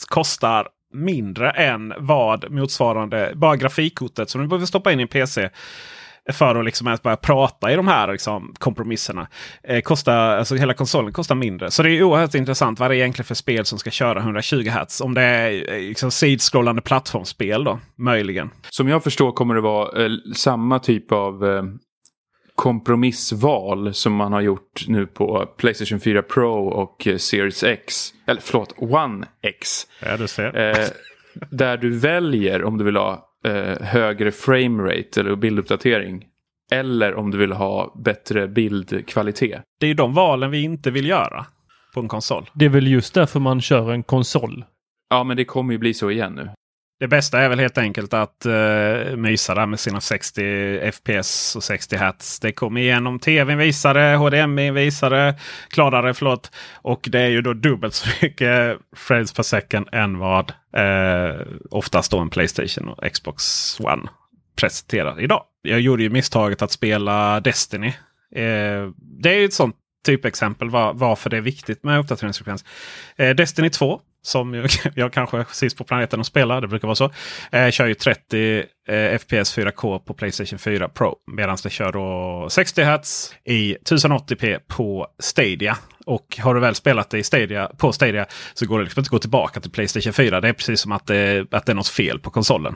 [0.09, 5.49] kostar mindre än vad motsvarande, bara grafikkortet som du behöver stoppa in i en PC
[6.31, 9.27] för att liksom ens börja prata i de här liksom, kompromisserna.
[9.63, 11.71] Eh, kostar, alltså hela konsolen kostar mindre.
[11.71, 14.69] Så det är oerhört intressant vad det är egentligen för spel som ska köra 120
[14.69, 15.01] Hz.
[15.01, 18.49] Om det är eh, liksom, sidskrollande plattformsspel då, möjligen.
[18.69, 21.63] Som jag förstår kommer det vara eh, samma typ av eh,
[22.55, 28.13] kompromissval som man har gjort nu på Playstation 4 Pro och eh, Series X.
[28.27, 29.87] Eller förlåt, One X.
[30.01, 30.57] Ja, du ser.
[30.57, 30.87] Eh,
[31.49, 36.25] där du väljer om du vill ha eh, högre framerate eller bilduppdatering.
[36.71, 39.61] Eller om du vill ha bättre bildkvalitet.
[39.79, 41.45] Det är ju de valen vi inte vill göra
[41.93, 42.49] på en konsol.
[42.53, 44.65] Det är väl just därför man kör en konsol.
[45.09, 46.49] Ja, men det kommer ju bli så igen nu.
[47.01, 51.63] Det bästa är väl helt enkelt att uh, mysa där med sina 60 FPS och
[51.63, 52.39] 60 Hz.
[52.39, 55.35] Det kommer igenom tvn visare, HDMI visare,
[55.69, 56.51] klarare förlåt.
[56.75, 62.11] Och det är ju då dubbelt så mycket frames per second än vad uh, oftast
[62.11, 63.43] då en Playstation och Xbox
[63.79, 64.09] One
[64.55, 65.43] presenterar idag.
[65.61, 67.87] Jag gjorde ju misstaget att spela Destiny.
[67.87, 72.65] Uh, det är ju ett sånt typexempel var, varför det är viktigt med uppdateringsfrekvens.
[73.17, 76.61] Destiny 2 som jag, jag kanske sist på planeten att spela.
[76.61, 77.11] Det brukar vara så.
[77.51, 81.15] Eh, kör ju 30 eh, FPS 4K på Playstation 4 Pro.
[81.31, 85.77] Medan det kör då 60 Hz i 1080p på Stadia.
[86.05, 89.07] Och har du väl spelat det i Stadia, på Stadia så går det liksom inte
[89.07, 90.41] att gå tillbaka till Playstation 4.
[90.41, 92.75] Det är precis som att det, att det är något fel på konsolen.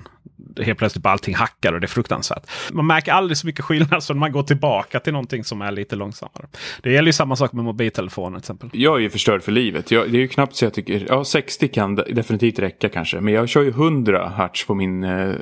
[0.61, 2.43] Helt plötsligt bara allting hackar och det är fruktansvärt.
[2.71, 5.71] Man märker aldrig så mycket skillnad som när man går tillbaka till någonting som är
[5.71, 6.47] lite långsammare.
[6.81, 8.69] Det gäller ju samma sak med mobiltelefoner till exempel.
[8.73, 9.91] Jag är ju förstörd för livet.
[9.91, 11.05] Jag, det är ju knappt så jag tycker...
[11.09, 13.21] Ja, 60 kan definitivt räcka kanske.
[13.21, 15.35] Men jag kör ju 100 hertz på min eh,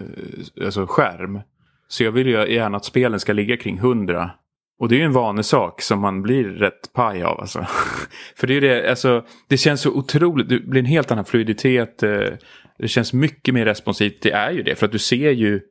[0.65, 1.39] alltså skärm.
[1.87, 4.31] Så jag vill ju gärna att spelen ska ligga kring 100.
[4.79, 7.39] Och det är ju en vanesak som man blir rätt paj av.
[7.39, 7.59] Alltså.
[8.35, 12.03] för det är det, alltså, det känns så otroligt, det blir en helt annan fluiditet.
[12.03, 12.27] Eh,
[12.77, 14.21] det känns mycket mer responsivt.
[14.21, 15.61] Det är ju det, för att du ser ju,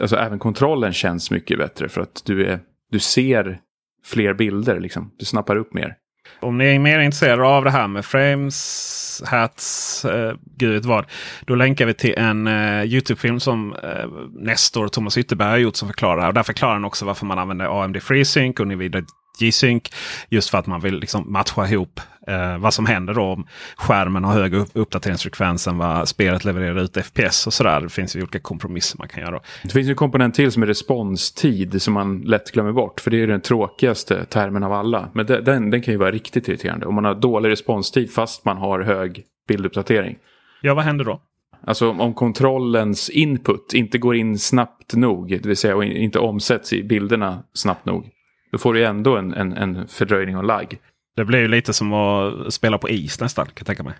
[0.00, 1.88] alltså även kontrollen känns mycket bättre.
[1.88, 3.60] För att du, är, du ser
[4.04, 5.14] fler bilder, liksom.
[5.18, 5.96] du snappar upp mer.
[6.40, 11.04] Om ni är mer intresserade av det här med frames, hats, eh, gud vad.
[11.46, 15.76] Då länkar vi till en eh, Youtube-film som eh, Nestor och Thomas Ytterberg har gjort
[15.76, 16.28] som förklarar.
[16.28, 19.02] Och där förklarar han också varför man använder AMD FreeSync och Nvidia
[19.40, 19.82] G-Sync.
[20.28, 24.24] Just för att man vill liksom matcha ihop eh, vad som händer då om skärmen
[24.24, 27.80] har högre uppdateringsfrekvens än vad spelet levererar ut FPS och sådär.
[27.80, 29.40] Det finns ju olika kompromisser man kan göra.
[29.62, 33.00] Det finns en komponent till som är responstid som man lätt glömmer bort.
[33.00, 35.08] För det är den tråkigaste termen av alla.
[35.12, 36.86] Men den, den kan ju vara riktigt irriterande.
[36.86, 40.16] Om man har dålig responstid fast man har hög bilduppdatering.
[40.62, 41.20] Ja, vad händer då?
[41.66, 46.82] Alltså om kontrollens input inte går in snabbt nog, det vill säga inte omsätts i
[46.82, 48.10] bilderna snabbt nog.
[48.50, 50.78] Då får du ändå en, en, en fördröjning och lagg.
[51.16, 53.94] Det blir ju lite som att spela på is nästan, kan jag tänka mig.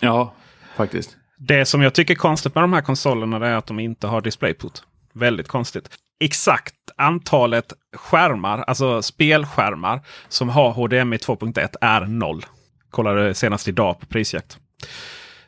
[0.00, 0.34] Ja,
[0.76, 1.16] faktiskt.
[1.38, 4.20] Det som jag tycker är konstigt med de här konsolerna är att de inte har
[4.20, 4.78] DisplayPort.
[5.12, 5.90] Väldigt konstigt.
[6.20, 12.46] Exakt antalet skärmar, alltså spelskärmar som har HDMI 2.1 är noll.
[12.90, 14.58] Kollade senast idag på prisjakt.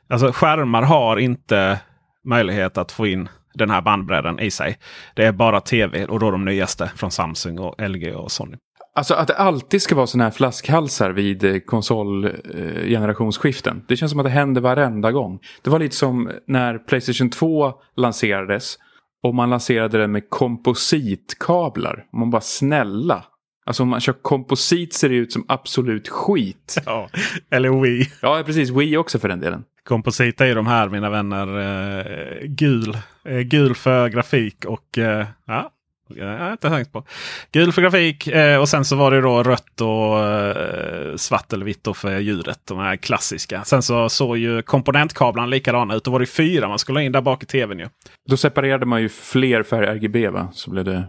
[0.08, 1.80] Alltså skärmar har inte
[2.24, 4.78] möjlighet att få in den här bandbredden i sig.
[5.14, 8.56] Det är bara tv och då de nyaste från Samsung och LG och Sony.
[8.94, 13.84] Alltså att det alltid ska vara sådana här flaskhalsar vid eh, konsolgenerationsskiften.
[13.88, 15.38] Det känns som att det händer varenda gång.
[15.62, 18.78] Det var lite som när Playstation 2 lanserades.
[19.22, 22.04] Och man lanserade den med kompositkablar.
[22.12, 23.24] Man bara snälla.
[23.66, 26.76] Alltså om man kör komposit ser det ut som absolut skit.
[26.86, 27.08] Ja,
[27.50, 28.10] eller Wii.
[28.22, 28.70] Ja, precis.
[28.70, 29.64] Wii också för den delen.
[29.86, 31.58] Komposit är de här mina vänner.
[31.58, 32.98] Eh, gul.
[33.24, 35.72] Eh, gul för grafik och eh, ja,
[36.14, 37.04] jag har inte tänkt på.
[37.52, 41.64] Gul för grafik eh, och sen så var det då rött och eh, svart eller
[41.64, 42.60] vitt för ljudet.
[42.64, 43.64] De här klassiska.
[43.64, 46.04] Sen så såg ju komponentkablarna likadana ut.
[46.04, 47.78] Då var det fyra man skulle ha in där bak i tvn.
[47.78, 47.88] Ju.
[48.28, 50.48] Då separerade man ju fler färger RGB va?
[50.52, 51.04] Så blev det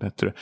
[0.00, 0.32] bättre.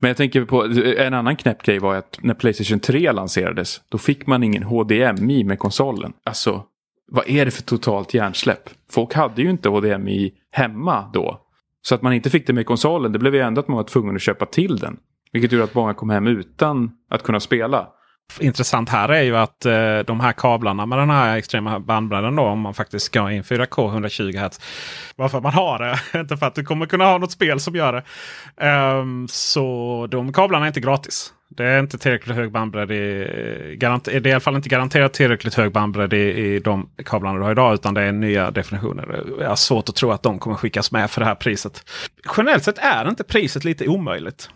[0.00, 0.64] Men jag tänker på
[0.98, 3.80] en annan knäpp grej var att när Playstation 3 lanserades.
[3.88, 6.12] Då fick man ingen HDMI med konsolen.
[6.24, 6.64] Alltså
[7.06, 8.70] vad är det för totalt hjärnsläpp?
[8.90, 11.40] Folk hade ju inte HDMI hemma då.
[11.82, 13.84] Så att man inte fick det med konsolen, det blev ju ändå att man var
[13.84, 14.96] tvungen att köpa till den.
[15.32, 17.88] Vilket gjorde att många kom hem utan att kunna spela.
[18.40, 22.42] intressant här är ju att eh, de här kablarna med den här extrema bandbredden då
[22.42, 24.60] om man faktiskt ska in 4K 120 Hz.
[25.16, 27.92] Varför man har det, inte för att du kommer kunna ha något spel som gör
[27.92, 28.02] det.
[29.00, 31.32] Um, så de kablarna är inte gratis.
[31.56, 32.90] Det är inte tillräckligt hög bandbredd.
[32.90, 36.90] I, garant, det är i alla fall inte garanterat tillräckligt hög bandbredd i, i de
[37.04, 37.74] kablarna du har idag.
[37.74, 39.24] Utan det är nya definitioner.
[39.40, 41.90] Jag har svårt att tro att de kommer skickas med för det här priset.
[42.36, 44.50] Generellt sett är inte priset lite omöjligt.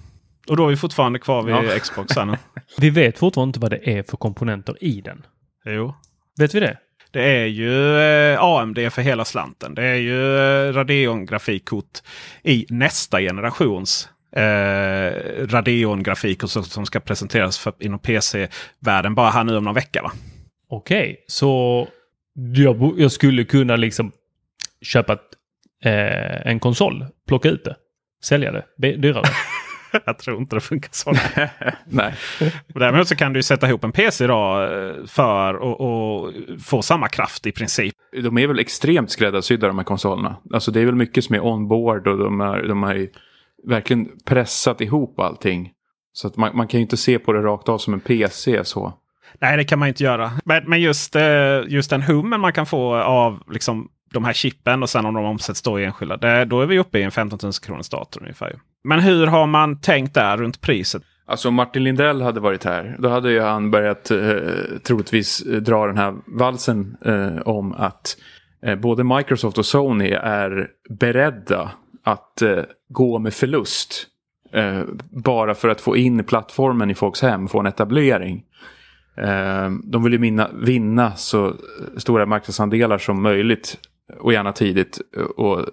[0.48, 1.78] Och då är vi fortfarande kvar vid ja.
[1.78, 2.14] Xbox.
[2.78, 5.26] vi vet fortfarande inte vad det är för komponenter i den.
[5.66, 5.94] Jo.
[6.38, 6.78] Vet vi det?
[7.10, 9.74] Det är ju eh, AMD för hela slanten.
[9.74, 11.98] Det är ju eh, Radeon grafikkort
[12.42, 15.12] i nästa generations eh,
[15.46, 20.02] Radeon-grafik som, som ska presenteras för, inom PC-världen bara här nu om någon vecka.
[20.02, 20.12] va?
[20.68, 21.88] Okej, okay, så
[22.54, 24.12] jag, jag, skulle kunna liksom
[24.82, 25.20] köpa ett,
[25.84, 27.76] eh, en konsol, plocka ut det,
[28.22, 29.24] sälja det dyrare.
[30.06, 31.14] jag tror inte det funkar så.
[31.84, 32.14] Nej.
[32.66, 37.46] Däremot så kan du sätta ihop en PC idag eh, för att få samma kraft
[37.46, 37.94] i princip.
[38.22, 40.36] De är väl extremt skräddarsydda de här konsolerna.
[40.52, 43.08] Alltså det är väl mycket som är onboard och de är, de är
[43.66, 45.70] verkligen pressat ihop allting.
[46.12, 48.64] Så att man, man kan ju inte se på det rakt av som en PC
[48.64, 48.92] så.
[49.40, 50.30] Nej, det kan man inte göra.
[50.44, 54.82] Men, men just, eh, just den hummen man kan få av liksom, de här chippen
[54.82, 56.16] och sen om de omsätts då i enskilda.
[56.16, 58.58] Det, då är vi uppe i en 15 000 kronors dator ungefär.
[58.84, 61.02] Men hur har man tänkt där runt priset?
[61.26, 64.18] Alltså om Martin Lindell hade varit här, då hade ju han börjat eh,
[64.82, 68.16] troligtvis eh, dra den här valsen eh, om att
[68.62, 71.70] eh, både Microsoft och Sony är beredda
[72.02, 74.06] att eh, gå med förlust.
[74.52, 78.44] Eh, bara för att få in plattformen i folks hem, få en etablering.
[79.16, 81.54] Eh, de vill ju minna, vinna så
[81.96, 83.78] stora marknadsandelar som möjligt
[84.20, 85.00] och gärna tidigt.
[85.36, 85.64] Och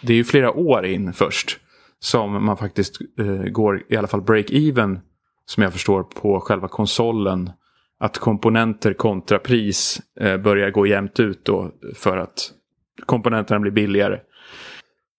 [0.00, 1.58] det är ju flera år in först
[1.98, 5.00] som man faktiskt eh, går i alla fall break-even
[5.46, 7.50] som jag förstår på själva konsolen.
[7.98, 12.50] Att komponenter kontra pris eh, börjar gå jämnt ut då för att
[13.06, 14.20] komponenterna blir billigare.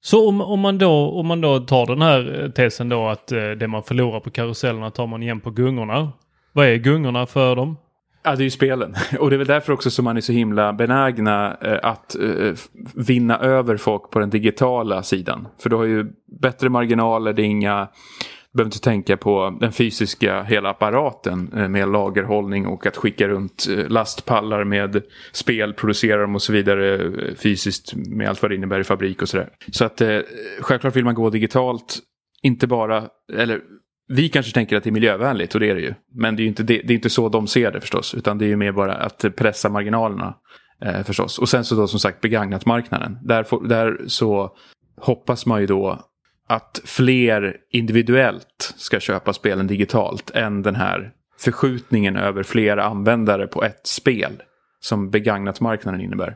[0.05, 3.31] Så om, om, man då, om man då tar den här eh, tesen då att
[3.31, 6.11] eh, det man förlorar på karusellerna tar man igen på gungorna.
[6.51, 7.77] Vad är gungorna för dem?
[8.23, 8.95] Ja, det är ju spelen.
[9.19, 12.15] Och det är väl därför också som man är så himla benägna eh, att
[12.93, 15.47] vinna över folk på den digitala sidan.
[15.59, 16.11] För du har ju
[16.41, 17.87] bättre marginaler, det är inga
[18.53, 23.67] behöver inte tänka på den fysiska hela apparaten eh, med lagerhållning och att skicka runt
[23.69, 28.55] eh, lastpallar med spel, producera dem och så vidare eh, fysiskt med allt vad det
[28.55, 29.49] innebär i fabrik och sådär.
[29.71, 30.01] Så att
[30.59, 31.99] självklart vill man gå digitalt,
[32.41, 33.61] inte bara, eller
[34.07, 35.93] vi kanske tänker att det är miljövänligt och det är det ju.
[36.15, 38.45] Men det är inte, det, det är inte så de ser det förstås, utan det
[38.45, 40.35] är ju mer bara att pressa marginalerna
[40.81, 41.39] eh, förstås.
[41.39, 43.17] Och sen så då som sagt begagnat marknaden.
[43.23, 44.55] Där, får, där så
[44.97, 45.99] hoppas man ju då
[46.53, 53.63] att fler individuellt ska köpa spelen digitalt än den här förskjutningen över flera användare på
[53.63, 54.41] ett spel
[54.79, 56.35] som begagnat marknaden innebär.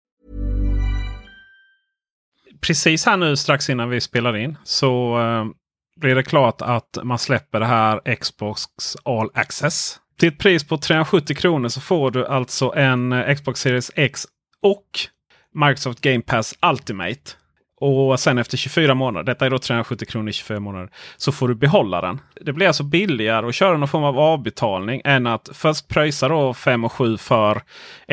[2.61, 5.45] Precis här nu strax innan vi spelar in så eh,
[6.01, 8.65] blir det klart att man släpper det här Xbox
[9.03, 9.99] All Access.
[10.19, 14.25] Till ett pris på 370 kronor så får du alltså en eh, Xbox Series X
[14.61, 14.85] och
[15.53, 17.31] Microsoft Game Pass Ultimate.
[17.83, 21.47] Och sen efter 24 månader, detta är då 370 kronor i 24 månader, så får
[21.47, 22.19] du behålla den.
[22.41, 26.53] Det blir alltså billigare att köra någon form av avbetalning än att först pröjsa då
[26.53, 27.61] 5 och 7 för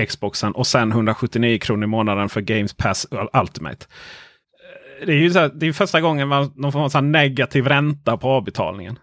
[0.09, 3.87] Xboxen och sen 179 kronor i månaden för Games Pass Ultimate.
[5.07, 8.17] Det är ju så här, det är första gången man får en av negativ ränta
[8.17, 8.99] på avbetalningen.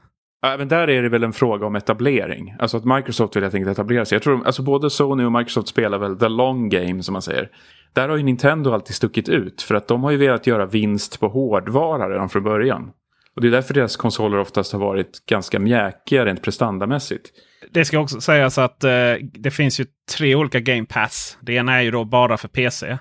[0.45, 2.55] Även där är det väl en fråga om etablering.
[2.60, 4.15] Alltså att Microsoft vill helt enkelt etablera sig.
[4.15, 7.49] Jag tror alltså både Sony och Microsoft spelar väl the long game som man säger.
[7.93, 11.19] Där har ju Nintendo alltid stuckit ut för att de har ju velat göra vinst
[11.19, 12.91] på hårdvara redan från början.
[13.36, 17.31] Och det är därför deras konsoler oftast har varit ganska mjäkiga rent prestandamässigt.
[17.71, 19.86] Det ska också sägas att eh, det finns ju
[20.17, 21.38] tre olika Game Pass.
[21.41, 22.97] Det ena är ju då bara för PC.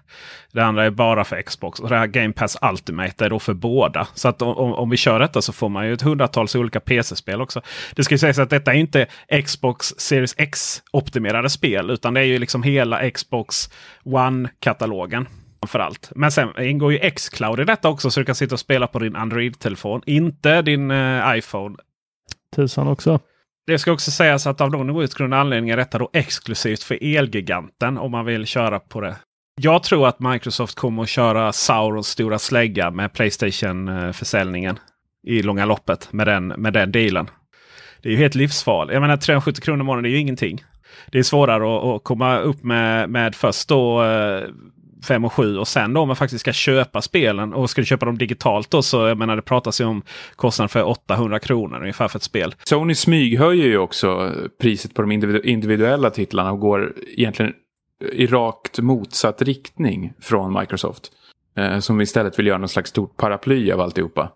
[0.53, 1.81] Det andra är bara för Xbox.
[1.81, 4.07] Och det här Game Pass Ultimate är då för båda.
[4.15, 7.41] Så att om, om vi kör detta så får man ju ett hundratals olika PC-spel
[7.41, 7.63] också.
[7.95, 9.07] Det ska ju sägas att detta är inte
[9.45, 11.91] Xbox Series X optimerade spel.
[11.91, 13.71] Utan det är ju liksom hela Xbox
[14.05, 15.27] One-katalogen.
[15.61, 16.13] Framförallt.
[16.15, 18.99] Men sen ingår ju X-Cloud i detta också så du kan sitta och spela på
[18.99, 20.03] din Android-telefon.
[20.07, 21.77] Inte din eh, iPhone.
[22.57, 23.21] Tusan också.
[23.67, 27.99] Det ska också sägas att av någon outgrundlig anledning är detta då exklusivt för Elgiganten
[27.99, 29.17] om man vill köra på det.
[29.61, 34.79] Jag tror att Microsoft kommer att köra Saurons stora slägga med Playstation-försäljningen
[35.27, 37.31] i långa loppet med den, med den dealen.
[38.03, 38.95] Det är ju helt livsfarligt.
[38.95, 40.65] Jag menar 370 kronor i månaden är ju ingenting.
[41.07, 44.49] Det är svårare att, att komma upp med, med först då eh,
[45.05, 47.87] 5 och 7 och sen då om man faktiskt ska köpa spelen och ska du
[47.87, 50.03] köpa dem digitalt då så jag menar det pratas ju om
[50.37, 52.55] kostnaden för 800 kronor ungefär för ett spel.
[52.65, 55.13] Sony smyghöjer ju också priset på de
[55.45, 57.53] individuella titlarna och går egentligen
[58.13, 61.11] i rakt motsatt riktning från Microsoft.
[61.57, 64.33] Eh, som istället vill göra någon slags stort paraply av alltihopa.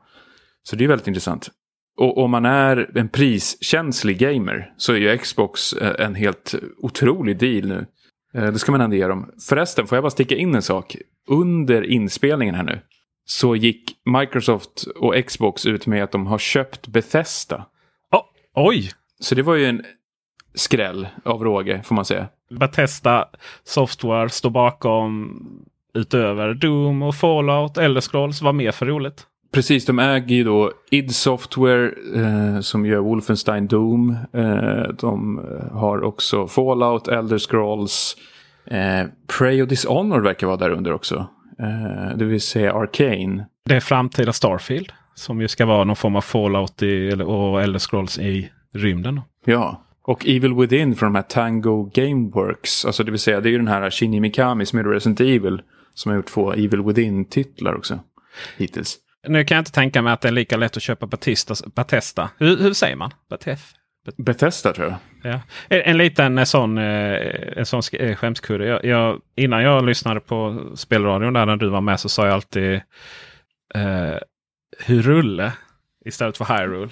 [0.62, 1.48] Så det är väldigt intressant.
[1.96, 7.38] Och om man är en priskänslig gamer så är ju Xbox eh, en helt otrolig
[7.38, 7.86] deal nu.
[8.34, 9.30] Eh, det ska man ändå ge dem.
[9.48, 10.96] Förresten, får jag bara sticka in en sak?
[11.26, 12.80] Under inspelningen här nu
[13.24, 17.66] så gick Microsoft och Xbox ut med att de har köpt Bethesda.
[18.12, 18.22] Oh,
[18.54, 18.90] oj!
[19.20, 19.84] Så det var ju en
[20.54, 22.28] skräll av råge får man säga.
[22.50, 23.28] Bethesda
[23.64, 25.40] Software står bakom
[25.94, 28.42] utöver Doom och Fallout, Elder Scrolls.
[28.42, 29.26] Vad mer för roligt?
[29.52, 34.16] Precis, de äger ju då id Software eh, som gör Wolfenstein Doom.
[34.32, 35.40] Eh, de
[35.72, 38.16] har också Fallout, Elder Scrolls.
[38.66, 39.06] Eh,
[39.38, 41.26] Prey och Dishonored verkar vara där under också.
[41.58, 43.46] Eh, det vill säga Arcane.
[43.64, 44.92] Det är framtida Starfield.
[45.14, 49.20] Som ju ska vara någon form av Fallout i, och Elder Scrolls i rymden.
[49.44, 52.84] Ja, och Evil Within från de här Tango Gameworks.
[52.84, 55.62] Alltså det vill säga det är ju den här Shinji Mikami som är Resident Evil.
[55.94, 58.00] Som har gjort två Evil Within-titlar också.
[58.56, 58.98] Hittills.
[59.26, 62.30] Nu kan jag inte tänka mig att det är lika lätt att köpa Batista, Batesta.
[62.38, 63.10] Hur, hur säger man?
[63.30, 63.74] Batef?
[64.16, 65.32] Bethesda tror jag.
[65.32, 65.40] Ja.
[65.68, 67.82] En, en liten sån, en sån
[68.16, 68.66] skämskudde.
[68.66, 72.34] Jag, jag, innan jag lyssnade på spelradion där när du var med så sa jag
[72.34, 72.74] alltid
[73.74, 74.16] eh,
[74.86, 75.52] Hyrulle
[76.04, 76.90] istället för Hyrule.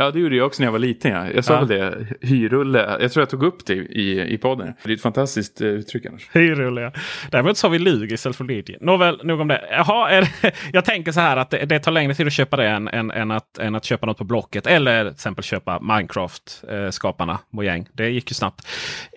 [0.00, 1.12] Ja, det gjorde jag också när jag var liten.
[1.12, 1.30] Ja.
[1.30, 1.64] Jag sa ja.
[1.64, 2.06] väl det.
[2.20, 2.96] Hyrulle.
[3.00, 4.74] Jag tror jag tog upp det i, i podden.
[4.84, 6.28] Det är ett fantastiskt uh, uttryck annars.
[6.32, 6.92] Hyrulle, ja.
[7.30, 8.78] Däremot sa vi lug istället för Lydia.
[8.80, 9.64] Nåväl, nog om det.
[9.70, 12.68] Jaha, det, jag tänker så här att det, det, tar längre tid att köpa det
[12.68, 14.66] än, än, än, att, än att köpa något på Blocket.
[14.66, 17.88] Eller till exempel köpa Minecraft-skaparna eh, Mojang.
[17.92, 18.66] Det gick ju snabbt.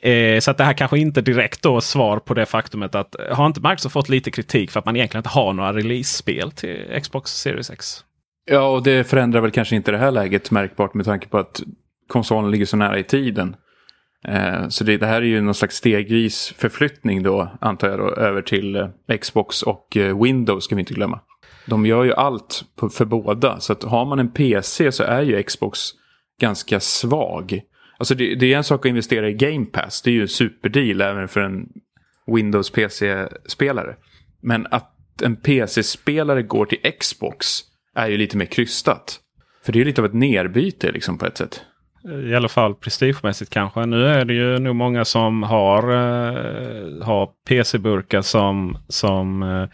[0.02, 3.46] Eh, så att det här kanske inte direkt då svar på det faktumet att har
[3.46, 7.32] inte Microsoft fått lite kritik för att man egentligen inte har några release-spel till Xbox
[7.32, 8.04] Series X?
[8.52, 11.62] Ja, och det förändrar väl kanske inte det här läget märkbart med tanke på att
[12.08, 13.56] konsolen ligger så nära i tiden.
[14.28, 18.10] Eh, så det, det, här är ju någon slags stegvis förflyttning då, antar jag, då,
[18.10, 21.20] över till eh, Xbox och eh, Windows ska vi inte glömma.
[21.66, 25.22] De gör ju allt på, för båda, så att har man en PC så är
[25.22, 25.80] ju Xbox
[26.42, 27.62] ganska svag.
[27.98, 30.28] Alltså det, det är en sak att investera i Game Pass, det är ju en
[30.28, 31.70] superdeal även för en
[32.28, 33.96] Windows PC-spelare.
[34.42, 34.92] Men att
[35.22, 37.60] att en PC-spelare går till Xbox
[37.96, 39.20] är ju lite mer krystat.
[39.66, 41.62] För det är lite av ett nerbyte liksom på ett sätt.
[42.04, 43.86] I alla fall prestigemässigt kanske.
[43.86, 49.70] Nu är det ju nog många som har, eh, har PC-burkar som, som eh,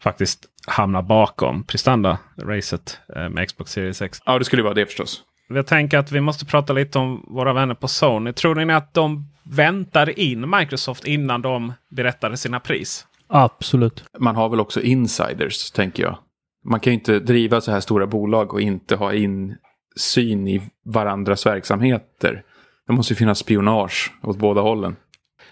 [0.00, 4.18] faktiskt hamnar bakom prestanda-racet eh, med Xbox Series X.
[4.24, 5.22] Ja, det skulle vara det förstås.
[5.48, 8.32] Jag tänker att vi måste prata lite om våra vänner på Sony.
[8.32, 13.06] Tror ni att de väntade in Microsoft innan de berättade sina pris?
[13.28, 14.04] Absolut.
[14.18, 16.18] Man har väl också insiders, tänker jag.
[16.64, 21.46] Man kan ju inte driva så här stora bolag och inte ha insyn i varandras
[21.46, 22.42] verksamheter.
[22.86, 24.96] Det måste ju finnas spionage åt båda hållen.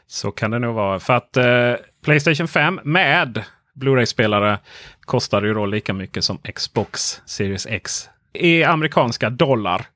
[0.07, 1.01] Så kan det nog vara.
[1.01, 3.45] För att eh, Playstation 5 med
[3.75, 4.59] Blu-ray-spelare
[5.01, 9.87] kostar ju då lika mycket som Xbox Series X i amerikanska dollar.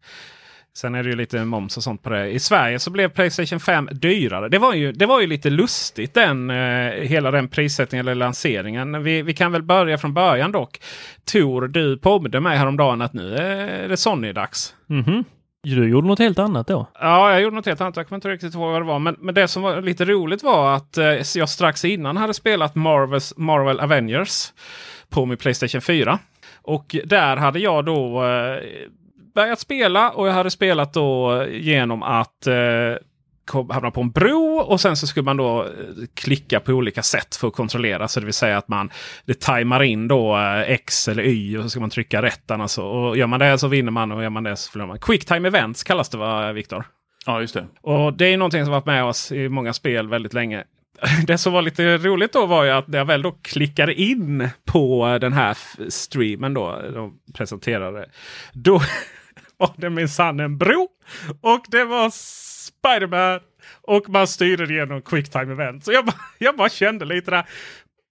[0.76, 2.30] Sen är det ju lite moms och sånt på det.
[2.30, 4.48] I Sverige så blev Playstation 5 dyrare.
[4.48, 9.02] Det var ju, det var ju lite lustigt den, eh, hela den prissättningen eller lanseringen.
[9.02, 10.80] Vi, vi kan väl börja från början dock.
[11.32, 14.74] Tor, du påminde mig häromdagen att nu är det Sony-dags.
[14.86, 15.24] Mhm.
[15.62, 16.86] Du gjorde något helt annat då?
[17.00, 17.96] Ja, jag gjorde något helt annat.
[17.96, 18.98] Jag kommer inte riktigt ihåg vad det var.
[18.98, 22.74] Men, men det som var lite roligt var att eh, jag strax innan hade spelat
[22.74, 24.52] Marvels, Marvel Avengers
[25.08, 26.18] på min Playstation 4.
[26.62, 28.58] Och där hade jag då eh,
[29.34, 32.54] börjat spela och jag hade spelat då genom att eh,
[33.70, 35.68] hamna på en bro och sen så skulle man då eh,
[36.14, 38.08] klicka på olika sätt för att kontrollera.
[38.08, 38.90] Så det vill säga att man
[39.24, 42.50] det tajmar in då eh, X eller Y och så ska man trycka rätt.
[42.50, 42.82] Alltså.
[42.82, 44.98] Och gör man det så vinner man och gör man det så förlorar man.
[44.98, 46.84] Quick time events kallas det va Viktor?
[47.26, 47.66] Ja, just det.
[47.80, 50.64] Och det är någonting som varit med oss i många spel väldigt länge.
[51.26, 54.48] Det som var lite roligt då var ju att när jag väl då klickade in
[54.64, 55.56] på den här
[55.90, 56.80] streamen då.
[56.94, 58.08] De presenterade.
[58.52, 58.80] Då
[59.56, 60.88] var det minsann en bro.
[61.40, 63.40] Och det var Spiderman.
[63.82, 65.84] Och man styrde genom quicktime event.
[65.84, 67.44] Så jag bara, jag bara kände lite där.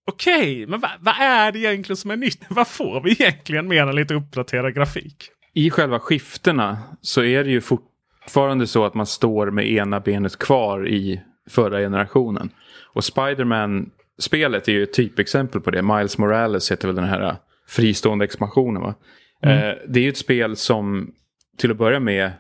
[0.08, 2.46] Okej, men vad vad är det egentligen som är nytt?
[2.50, 5.30] Vad får vi egentligen mer än lite uppdaterad grafik?
[5.54, 10.40] I själva skiftena så är det ju fortfarande så att man står med ena benet
[10.40, 12.50] kvar i förra generationen.
[12.94, 15.82] Och Spiderman-spelet är ju ett typexempel på det.
[15.82, 17.36] Miles Morales heter väl den här
[17.68, 18.96] fristående expansionen va?
[19.44, 21.14] Eh, det är ju ett spel som
[21.58, 22.32] till att börja med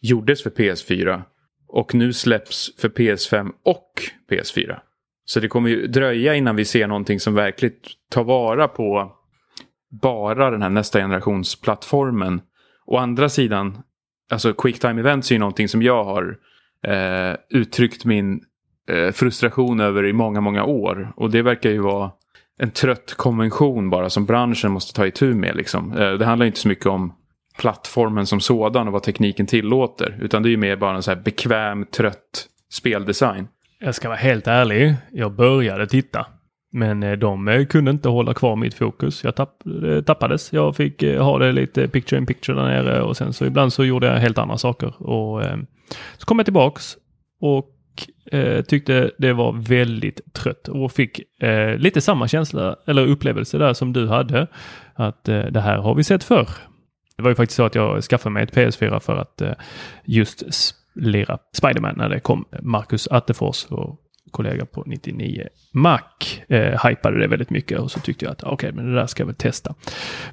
[0.00, 1.22] gjordes för PS4
[1.68, 3.92] och nu släpps för PS5 och
[4.30, 4.78] PS4.
[5.24, 7.74] Så det kommer ju dröja innan vi ser någonting som verkligen
[8.10, 9.12] tar vara på
[9.90, 12.40] bara den här nästa generations plattformen.
[12.86, 13.82] Å andra sidan,
[14.30, 16.38] alltså quicktime events är ju någonting som jag har
[16.86, 18.40] eh, uttryckt min
[18.88, 21.12] eh, frustration över i många, många år.
[21.16, 22.10] Och det verkar ju vara
[22.58, 25.56] en trött konvention bara som branschen måste ta itu med.
[25.56, 25.92] Liksom.
[25.92, 27.14] Eh, det handlar inte så mycket om
[27.58, 30.18] plattformen som sådan och vad tekniken tillåter.
[30.20, 33.48] Utan det är ju mer bara en så här bekväm, trött speldesign.
[33.80, 34.94] Jag ska vara helt ärlig.
[35.12, 36.26] Jag började titta.
[36.72, 39.24] Men eh, de eh, kunde inte hålla kvar mitt fokus.
[39.24, 40.52] Jag tapp, eh, tappades.
[40.52, 43.84] Jag fick ha det lite picture in picture där nere och sen så ibland så
[43.84, 45.02] gjorde jag helt andra saker.
[45.02, 45.56] Och eh,
[46.18, 46.96] så kom jag tillbaks
[47.40, 47.68] och
[48.32, 53.72] eh, tyckte det var väldigt trött och fick eh, lite samma känsla eller upplevelse där
[53.72, 54.46] som du hade.
[54.94, 56.48] Att det här har vi sett förr.
[57.16, 59.52] Det var ju faktiskt så att jag skaffade mig ett PS4 för att eh,
[60.04, 60.42] just
[60.94, 62.44] lira Spiderman när det kom.
[62.62, 63.96] Marcus Attefors vår
[64.30, 66.00] kollega på 99 Mac
[66.48, 69.20] eh, hypade det väldigt mycket och så tyckte jag att okej, men det där ska
[69.20, 69.74] jag väl testa.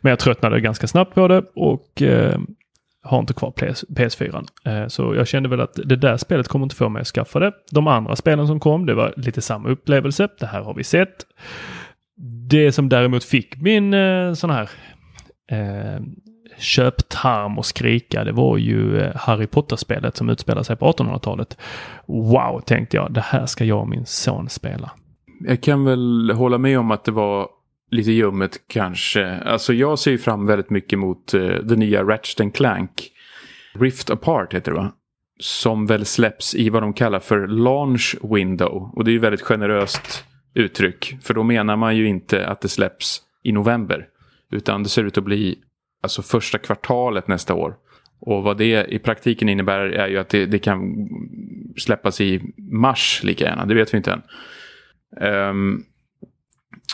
[0.01, 2.39] Men jag tröttnade ganska snabbt på det och eh,
[3.03, 4.47] har inte kvar PS, PS4.
[4.65, 7.39] Eh, så jag kände väl att det där spelet kommer inte få mig att skaffa
[7.39, 7.53] det.
[7.71, 10.27] De andra spelen som kom, det var lite samma upplevelse.
[10.39, 11.25] Det här har vi sett.
[12.49, 14.69] Det som däremot fick min eh, sån här
[15.51, 16.01] eh,
[16.60, 21.57] köptarm och skrika, det var ju eh, Harry Potter-spelet som utspelar sig på 1800-talet.
[22.07, 24.91] Wow, tänkte jag, det här ska jag och min son spela.
[25.39, 27.47] Jag kan väl hålla med om att det var
[27.91, 29.38] lite ljummet kanske.
[29.38, 33.12] Alltså jag ser ju fram väldigt mycket mot uh, det nya Ratchet and Clank.
[33.74, 34.91] Rift Apart heter det va?
[35.39, 38.91] Som väl släpps i vad de kallar för launch window.
[38.95, 41.18] Och det är ju väldigt generöst uttryck.
[41.22, 44.07] För då menar man ju inte att det släpps i november.
[44.51, 45.60] Utan det ser ut att bli
[46.02, 47.76] alltså första kvartalet nästa år.
[48.20, 51.10] Och vad det i praktiken innebär är ju att det, det kan
[51.78, 53.66] släppas i mars lika gärna.
[53.66, 54.22] Det vet vi inte än.
[55.50, 55.84] Um,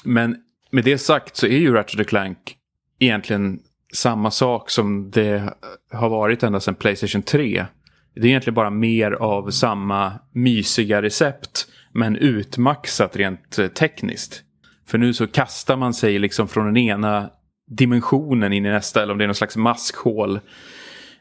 [0.04, 0.38] men
[0.72, 2.58] med det sagt så är ju Ratchet Clank
[3.00, 3.60] egentligen
[3.94, 5.54] samma sak som det
[5.92, 7.66] har varit ända sedan Playstation 3.
[8.16, 14.44] Det är egentligen bara mer av samma mysiga recept men utmaxat rent eh, tekniskt.
[14.88, 17.30] För nu så kastar man sig liksom från den ena
[17.68, 20.40] dimensionen in i nästa eller om det är någon slags maskhål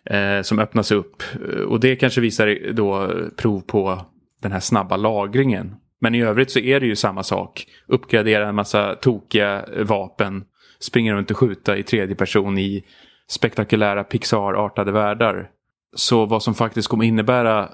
[0.05, 1.22] eh, som öppnas upp.
[1.49, 4.01] Eh, och det kanske visar då prov på
[4.42, 5.76] den här snabba lagringen.
[6.01, 7.66] Men i övrigt så är det ju samma sak.
[7.86, 10.45] Uppgradera en massa tokiga vapen.
[10.78, 12.84] Springa runt och skjuta i tredje person i
[13.28, 15.51] spektakulära Pixar-artade världar.
[15.97, 17.68] Så vad som faktiskt kommer innebära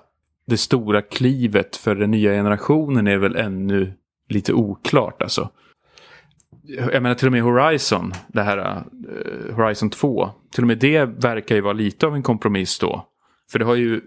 [0.47, 3.93] det stora klivet för den nya generationen är väl ännu
[4.29, 5.51] lite oklart alltså.
[6.93, 10.31] Jag menar till och med Horizon, det här uh, Horizon 2.
[10.55, 13.07] Till och med det verkar ju vara lite av en kompromiss då.
[13.53, 14.01] För det har ju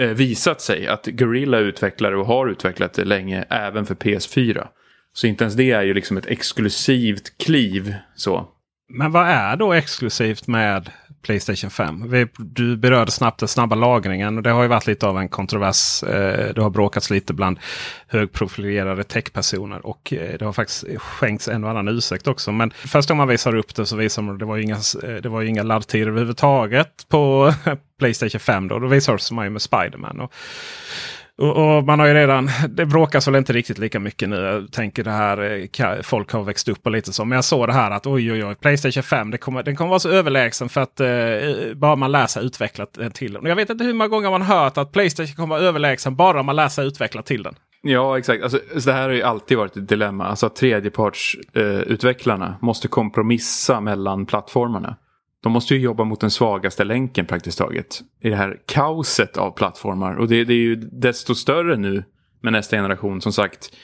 [0.00, 4.66] uh, visat sig att Guerrilla utvecklar och har utvecklat det länge även för PS4.
[5.12, 8.48] Så inte ens det är ju liksom ett exklusivt kliv så.
[8.88, 10.90] Men vad är då exklusivt med
[11.24, 12.10] Playstation 5?
[12.10, 14.36] Vi, du berörde snabbt den snabba lagringen.
[14.36, 16.02] och Det har ju varit lite av en kontrovers.
[16.02, 17.58] Eh, det har bråkats lite bland
[18.08, 19.86] högprofilerade techpersoner.
[19.86, 22.52] Och eh, det har faktiskt skänkts en och annan ursäkt också.
[22.52, 25.14] Men först om man visar upp det så visar man att det var inga, eh,
[25.22, 27.52] det var inga laddtider överhuvudtaget på
[27.98, 28.68] Playstation 5.
[28.68, 30.20] Då, då visar man ju med Spiderman.
[30.20, 30.32] Och,
[31.38, 34.36] och, och, man har ju redan, det bråkas väl inte riktigt lika mycket nu.
[34.36, 37.24] Jag tänker det här, eh, folk har växt upp och lite så.
[37.24, 39.88] Men jag såg det här att oj oj oj, Playstation 5 det kommer, den kommer
[39.88, 43.46] vara så överlägsen för att eh, eh bara man läser utvecklat den eh, till den.
[43.46, 46.56] Jag vet inte hur många gånger man hört att Playstation kommer vara överlägsen bara man
[46.56, 47.54] läser utvecklat till den.
[47.82, 48.42] Ja, exakt.
[48.42, 50.26] Alltså, det här har ju alltid varit ett dilemma.
[50.26, 54.96] Alltså att tredjepartsutvecklarna eh, måste kompromissa mellan plattformarna.
[55.44, 58.00] De måste ju jobba mot den svagaste länken praktiskt taget.
[58.20, 60.14] I det här kaoset av plattformar.
[60.14, 62.04] Och det, det är ju desto större nu
[62.40, 63.20] med nästa generation.
[63.20, 63.76] Som sagt,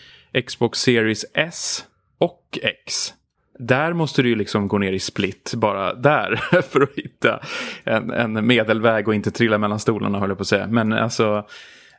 [0.46, 1.84] Xbox Series S
[2.18, 3.12] och X.
[3.58, 6.36] Där måste du ju liksom gå ner i split bara där
[6.70, 7.40] för att hitta
[7.84, 10.66] en, en medelväg och inte trilla mellan stolarna höll jag på att säga.
[10.66, 11.46] Men alltså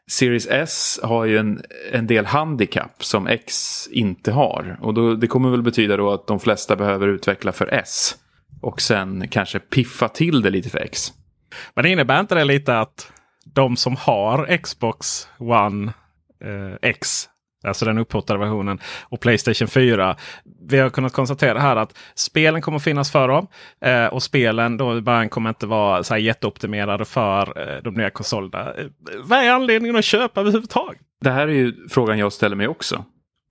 [0.08, 4.78] Series S har ju en, en del handikapp som X inte har.
[4.82, 8.18] Och då, det kommer väl betyda då att de flesta behöver utveckla för S.
[8.62, 11.14] Och sen kanske piffa till det lite för X.
[11.76, 13.12] Men innebär inte det lite att
[13.46, 15.94] de som har Xbox One
[16.44, 17.28] eh, X
[17.64, 18.80] Alltså den upphottade versionen.
[19.04, 20.16] Och Playstation 4.
[20.70, 23.48] Vi har kunnat konstatera här att spelen kommer finnas för dem.
[23.82, 28.10] Eh, och spelen då bara kommer inte vara så här jätteoptimerade för eh, de nya
[28.10, 28.74] konsolerna.
[28.74, 28.86] Eh,
[29.24, 31.02] vad är anledningen att köpa överhuvudtaget?
[31.22, 33.06] Det här är ju frågan jag ställer mig också.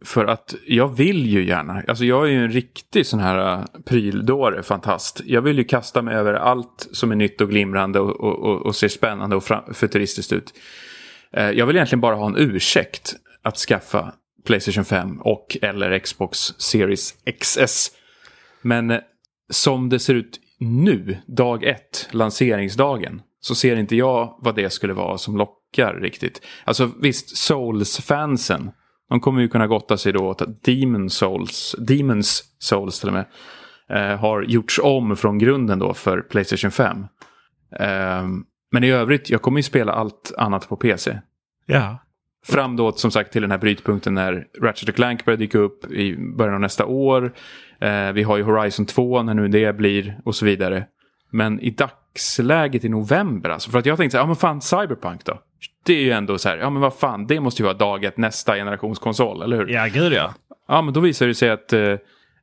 [0.04, 3.64] För att jag vill ju gärna, alltså jag är ju en riktig sån här äh,
[3.86, 5.20] pryldåre, fantast.
[5.24, 8.66] Jag vill ju kasta mig över allt som är nytt och glimrande och, och, och,
[8.66, 10.54] och ser spännande och futuristiskt ut.
[11.32, 14.12] Eh, jag vill egentligen bara ha en ursäkt att skaffa
[14.46, 17.90] Playstation 5 och eller Xbox Series XS.
[18.62, 19.00] Men eh,
[19.50, 24.92] som det ser ut nu, dag ett, lanseringsdagen, så ser inte jag vad det skulle
[24.92, 26.42] vara som lockar riktigt.
[26.64, 28.70] Alltså visst, Souls-fansen
[29.10, 33.14] de kommer ju kunna gotta sig då åt att Demon Souls, Demons Souls till och
[33.14, 33.24] med,
[33.88, 37.06] eh, har gjorts om från grunden då för Playstation 5.
[37.80, 38.26] Eh,
[38.72, 41.18] men i övrigt, jag kommer ju spela allt annat på PC.
[41.66, 41.98] Ja.
[42.46, 46.16] Fram då som sagt till den här brytpunkten när Ratchet Clank börjar dyka upp i
[46.36, 47.32] början av nästa år.
[47.80, 50.86] Eh, vi har ju Horizon 2 när nu det blir och så vidare.
[51.30, 53.70] Men i dagsläget i november alltså.
[53.70, 55.38] För att jag tänkte, ja men fan Cyberpunk då?
[55.84, 58.04] Det är ju ändå så här, ja men vad fan, det måste ju vara dag
[58.04, 59.68] ett nästa generations konsol, eller hur?
[59.68, 60.34] Ja, gud ja.
[60.68, 61.94] Ja, men då visar det sig att eh,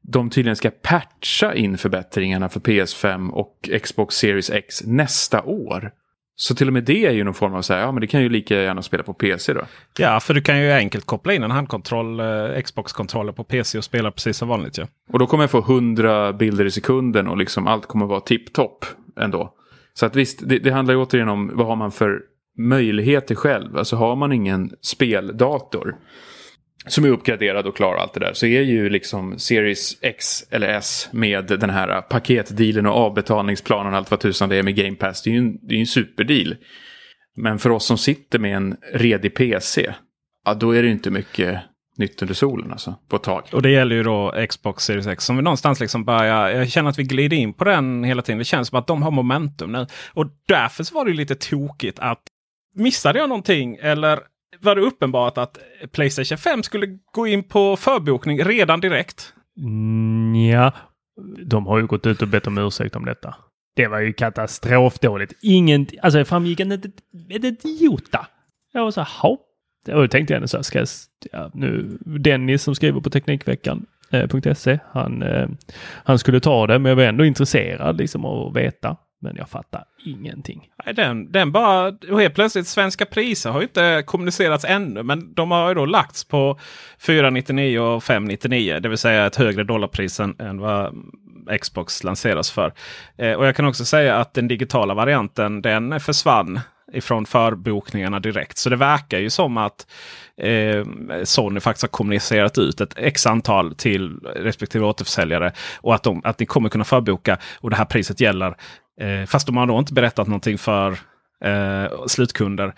[0.02, 5.92] de tydligen ska patcha in förbättringarna för PS5 och Xbox Series X nästa år.
[6.40, 8.08] Så till och med det är ju någon form av så här, ja men det
[8.08, 9.62] kan ju lika gärna spela på PC då.
[9.98, 13.84] Ja, för du kan ju enkelt koppla in en handkontroll, eh, Xbox-kontroller på PC och
[13.84, 14.82] spela precis som vanligt ju.
[14.82, 14.88] Ja.
[15.14, 18.86] Och då kommer jag få 100 bilder i sekunden och liksom allt kommer vara tipptopp
[19.20, 19.54] ändå.
[19.94, 22.22] Så att visst, det, det handlar ju återigen om vad har man för
[22.58, 23.78] möjligheter själv.
[23.78, 25.96] Alltså har man ingen speldator
[26.88, 30.68] som är uppgraderad och klarar allt det där så är ju liksom Series X eller
[30.68, 34.96] S med den här paketdealen och avbetalningsplanen och allt vad tusan det är med Game
[34.96, 35.24] Pass.
[35.24, 36.56] Det är ju en, det är en superdeal.
[37.36, 39.94] Men för oss som sitter med en redig PC,
[40.46, 41.60] ja då är det inte mycket
[41.98, 43.44] nytt under solen alltså, på ett tag.
[43.52, 46.50] Och det gäller ju då Xbox Series X som vi någonstans liksom börjar.
[46.50, 48.40] Jag känner att vi glider in på den hela tiden.
[48.40, 49.88] Det känns som att de har momentum nu.
[50.14, 52.22] Och därför så var det lite tokigt att
[52.78, 54.20] missade jag någonting eller
[54.60, 55.58] var det uppenbart att
[55.92, 59.34] Playstation 5 skulle gå in på förbokning redan direkt?
[59.60, 60.74] Mm, ja,
[61.46, 63.36] de har ju gått ut och bett om ursäkt om detta.
[63.76, 65.34] Det var ju katastrofdåligt.
[65.42, 67.64] Ingen, alltså det framgick inte ett, ett.
[68.74, 69.38] Jag var så här.
[69.88, 70.88] Och då tänkte jag ändå så här, ska jag,
[71.32, 75.50] ja, nu Dennis som skriver på Teknikveckan.se, eh, han, eh,
[76.04, 78.98] han skulle ta det, men jag var ändå intresserad liksom av att veta.
[79.20, 80.70] Men jag fattar ingenting.
[80.86, 85.04] Nej, den, den bara, och helt plötsligt svenska priser har ju inte kommunicerats ännu.
[85.04, 86.60] Men de har ju då lagts på
[87.00, 88.80] 499 och 599.
[88.80, 90.94] Det vill säga ett högre dollarpris än, än vad
[91.62, 92.74] Xbox lanseras för.
[93.18, 96.60] Eh, och jag kan också säga att den digitala varianten den försvann
[96.94, 98.58] ifrån förbokningarna direkt.
[98.58, 99.88] Så det verkar ju som att
[100.38, 100.86] eh,
[101.24, 105.52] Sony faktiskt har kommunicerat ut ett x antal till respektive återförsäljare.
[105.78, 108.56] Och att, de, att ni kommer kunna förboka och det här priset gäller.
[109.02, 110.92] Eh, fast de har då inte berättat någonting för
[111.44, 112.74] eh, slutkunder.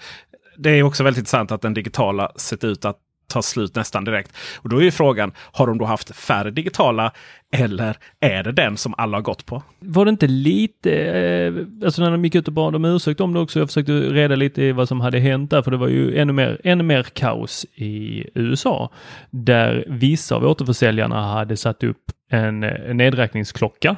[0.58, 2.98] Det är också väldigt intressant att den digitala sett ut att
[3.30, 4.32] ta slut nästan direkt.
[4.58, 7.12] Och då är ju frågan, har de då haft färre digitala
[7.54, 9.64] eller är det den som alla har gått på?
[9.80, 11.54] Var det inte lite, eh,
[11.86, 14.36] alltså när de gick ut och bad om ursäkt om det också, jag försökte reda
[14.36, 17.04] lite i vad som hade hänt där, för det var ju ännu mer, ännu mer
[17.04, 18.92] kaos i USA,
[19.30, 23.96] där vissa av återförsäljarna hade satt upp en, en nedräkningsklocka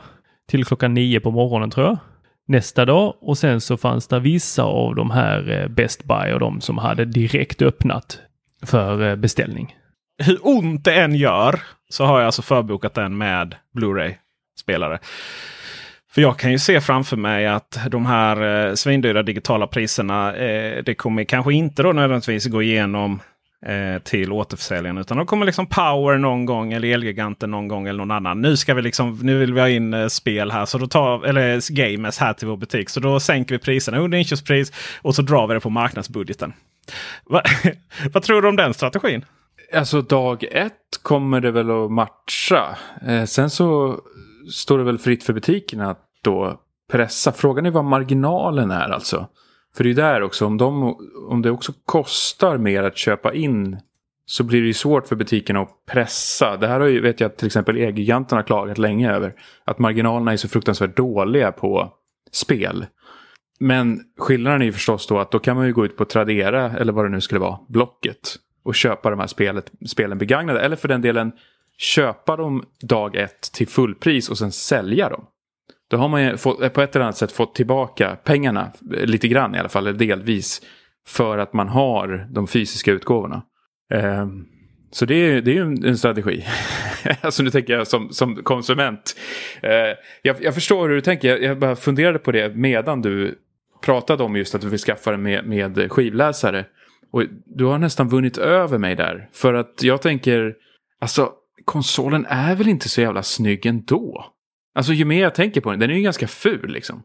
[0.48, 1.98] till klockan nio på morgonen tror jag
[2.52, 6.40] nästa dag och sen så fanns det vissa av de här eh, Best Buy och
[6.40, 8.20] de som hade direkt öppnat
[8.66, 9.76] för eh, beställning.
[10.24, 15.00] Hur ont det än gör så har jag alltså förbokat den med Blu-ray-spelare.
[16.14, 20.84] För jag kan ju se framför mig att de här eh, svindyra digitala priserna, eh,
[20.84, 23.20] det kommer kanske inte då nödvändigtvis gå igenom
[23.66, 24.98] Eh, till återförsäljaren.
[24.98, 28.42] Utan de kommer liksom Power någon gång eller Elgiganten någon gång eller någon annan.
[28.42, 31.26] Nu, ska vi liksom, nu vill vi ha in eh, spel här, så då tar,
[31.26, 32.90] eller eh, games här till vår butik.
[32.90, 36.54] Så då sänker vi priserna under inköpspris och så drar vi det på marknadsbudgeten.
[37.26, 37.42] Va,
[38.14, 39.26] vad tror du om den strategin?
[39.74, 42.78] Alltså dag ett kommer det väl att matcha.
[43.08, 44.00] Eh, sen så
[44.54, 46.60] står det väl fritt för butikerna att då
[46.92, 47.32] pressa.
[47.32, 49.28] Frågan är vad marginalen är alltså.
[49.76, 50.96] För det är där också, om, de,
[51.30, 53.80] om det också kostar mer att köpa in
[54.26, 56.58] så blir det ju svårt för butikerna att pressa.
[56.58, 59.34] Det här har ju, vet jag till exempel Elgiganten har klagat länge över.
[59.66, 61.94] Att marginalerna är så fruktansvärt dåliga på
[62.32, 62.86] spel.
[63.60, 66.72] Men skillnaden är ju förstås då att då kan man ju gå ut på Tradera
[66.72, 68.36] eller vad det nu skulle vara, Blocket.
[68.64, 70.62] Och köpa de här spelet, spelen begagnade.
[70.62, 71.32] Eller för den delen
[71.78, 75.26] köpa dem dag ett till fullpris och sen sälja dem.
[75.92, 79.06] Då har man ju fått, eh, på ett eller annat sätt fått tillbaka pengarna, eh,
[79.06, 80.62] lite grann i alla fall, eller delvis.
[81.08, 83.44] För att man har de fysiska utgåvorna.
[83.94, 84.28] Eh,
[84.92, 86.46] så det är, det är en, en strategi.
[87.22, 89.16] alltså nu tänker jag som, som konsument.
[89.62, 93.40] Eh, jag, jag, förstår hur du tänker, jag, jag bara funderade på det medan du
[93.82, 96.66] pratade om just att du vill skaffa det med, med skivläsare.
[97.12, 99.30] Och du har nästan vunnit över mig där.
[99.34, 100.56] För att jag tänker,
[101.02, 101.32] alltså
[101.66, 104.34] konsolen är väl inte så jävla snygg ändå.
[104.76, 107.04] Alltså ju mer jag tänker på den, den är ju ganska ful liksom.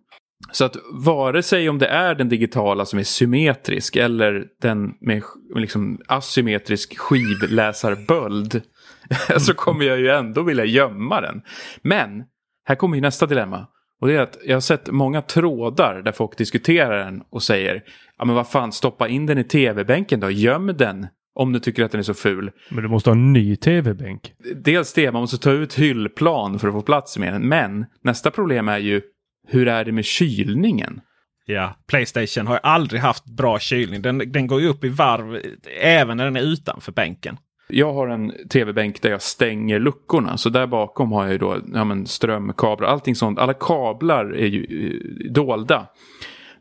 [0.52, 5.22] Så att vare sig om det är den digitala som är symmetrisk eller den med
[5.54, 8.62] liksom asymmetrisk skivläsarböld
[9.38, 11.42] så kommer jag ju ändå vilja gömma den.
[11.82, 12.24] Men
[12.64, 13.66] här kommer ju nästa dilemma.
[14.00, 17.82] Och det är att jag har sett många trådar där folk diskuterar den och säger
[18.18, 21.06] ja men vad fan stoppa in den i tv-bänken då, göm den
[21.36, 22.50] om du tycker att den är så ful.
[22.68, 24.32] Men du måste ha en ny tv-bänk.
[24.54, 27.48] Dels det, man måste ta ut hyllplan för att få plats med den.
[27.48, 29.02] Men nästa problem är ju
[29.48, 31.00] hur är det med kylningen?
[31.46, 34.02] Ja, Playstation har ju aldrig haft bra kylning.
[34.02, 35.40] Den, den går ju upp i varv
[35.80, 37.36] även när den är utanför bänken.
[37.68, 40.36] Jag har en tv-bänk där jag stänger luckorna.
[40.36, 43.38] Så där bakom har jag ju då ja, men strömkablar, allting sånt.
[43.38, 45.86] Alla kablar är ju eh, dolda.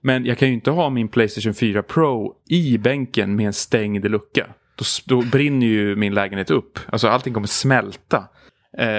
[0.01, 4.11] Men jag kan ju inte ha min Playstation 4 Pro i bänken med en stängd
[4.11, 4.47] lucka.
[4.75, 6.79] Då, då brinner ju min lägenhet upp.
[6.87, 8.23] Alltså allting kommer smälta.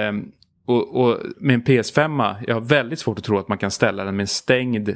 [0.09, 0.31] Um,
[0.65, 4.03] och, och, med en PS5, jag har väldigt svårt att tro att man kan ställa
[4.03, 4.89] den med en stängd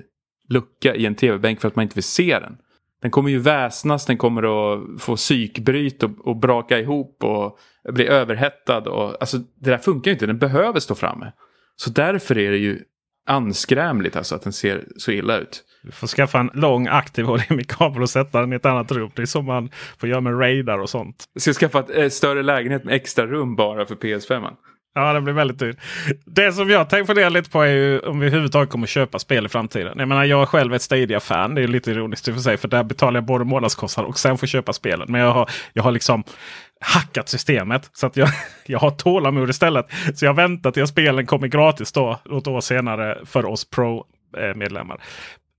[0.50, 2.58] lucka i en tv-bänk för att man inte vill se den.
[3.02, 7.60] Den kommer ju väsnas, den kommer att få psykbryt och, och braka ihop och
[7.94, 8.78] bli överhettad.
[8.78, 11.32] Och, alltså, det där funkar ju inte, den behöver stå framme.
[11.76, 12.80] Så därför är det ju
[13.26, 15.64] anskrämligt alltså att den ser så illa ut.
[15.84, 19.12] Du får skaffa en lång aktiv HDMI-kabel och sätta den i ett annat rum.
[19.16, 19.70] Det är som man
[20.00, 21.26] får göra med radar och sånt.
[21.34, 24.54] Jag ska skaffa ett eh, större lägenhet med extra rum bara för PS5.
[24.94, 25.78] Ja, det blir väldigt dyrt.
[26.26, 29.46] Det som jag tänker fundera lite på är ju om vi överhuvudtaget kommer köpa spel
[29.46, 30.00] i framtiden.
[30.00, 31.56] Jag menar, jag är själv ett Stadia-fan.
[31.56, 32.58] Det är lite ironiskt i och för sig.
[32.58, 35.08] För där betalar jag både månadskostnad och sen får köpa spelen.
[35.12, 36.24] Men jag har, jag har liksom
[36.82, 37.90] hackat systemet.
[37.94, 38.30] Så att jag,
[38.66, 39.86] jag har tålamod istället.
[40.16, 45.02] Så jag väntar tills spelen kommer gratis då, något år senare för oss Pro-medlemmar.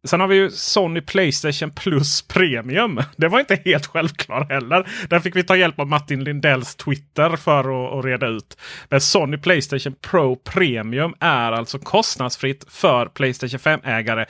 [0.09, 3.01] Sen har vi ju Sony Playstation Plus Premium.
[3.17, 4.89] Det var inte helt självklart heller.
[5.09, 8.57] Där fick vi ta hjälp av Martin Lindells Twitter för att, att reda ut.
[8.89, 14.27] Men Sony Playstation Pro Premium är alltså kostnadsfritt för Playstation 5-ägare.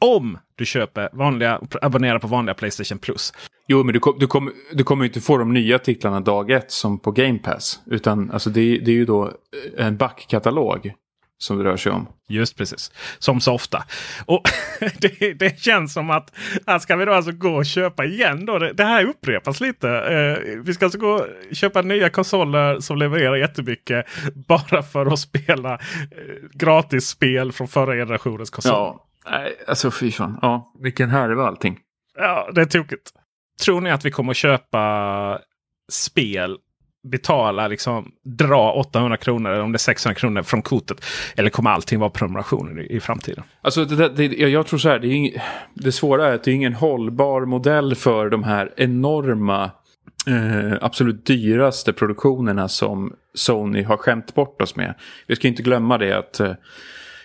[0.00, 3.32] Om du köper vanliga, abonnerar på vanliga Playstation Plus.
[3.68, 6.70] Jo, men du, kom, du, kom, du kommer inte få de nya titlarna dag ett
[6.70, 7.80] som på Game Pass.
[7.86, 9.32] Utan alltså, det, det är ju då
[9.76, 10.92] en backkatalog
[11.38, 12.08] som det rör sig om.
[12.28, 12.92] Just precis.
[13.18, 13.84] Som så ofta.
[14.26, 14.42] Och
[14.98, 16.32] det, det, känns som att
[16.66, 18.46] här ska vi då alltså gå och köpa igen.
[18.46, 18.58] Då.
[18.58, 19.90] Det, det här upprepas lite.
[19.90, 24.06] Eh, vi ska alltså gå och köpa nya konsoler som levererar jättemycket.
[24.48, 25.78] Bara för att spela eh,
[26.52, 28.72] gratis spel från förra generationens konsol.
[28.72, 29.00] Ja.
[29.68, 30.38] Alltså fy fan.
[30.42, 31.78] Ja, vilken härva allting.
[32.18, 33.12] Ja, det är tokigt.
[33.64, 35.38] Tror ni att vi kommer att köpa
[35.92, 36.58] spel,
[37.04, 41.04] betala, liksom dra 800 kronor eller om det är 600 kronor från kortet?
[41.36, 43.44] Eller kommer allting vara prenumerationer i, i framtiden?
[43.62, 45.32] Alltså det, det, jag, jag tror så här, det, är ing,
[45.74, 49.70] det svåra är att det är ingen hållbar modell för de här enorma,
[50.26, 54.94] eh, absolut dyraste produktionerna som Sony har skämt bort oss med.
[55.26, 56.52] Vi ska inte glömma det att eh,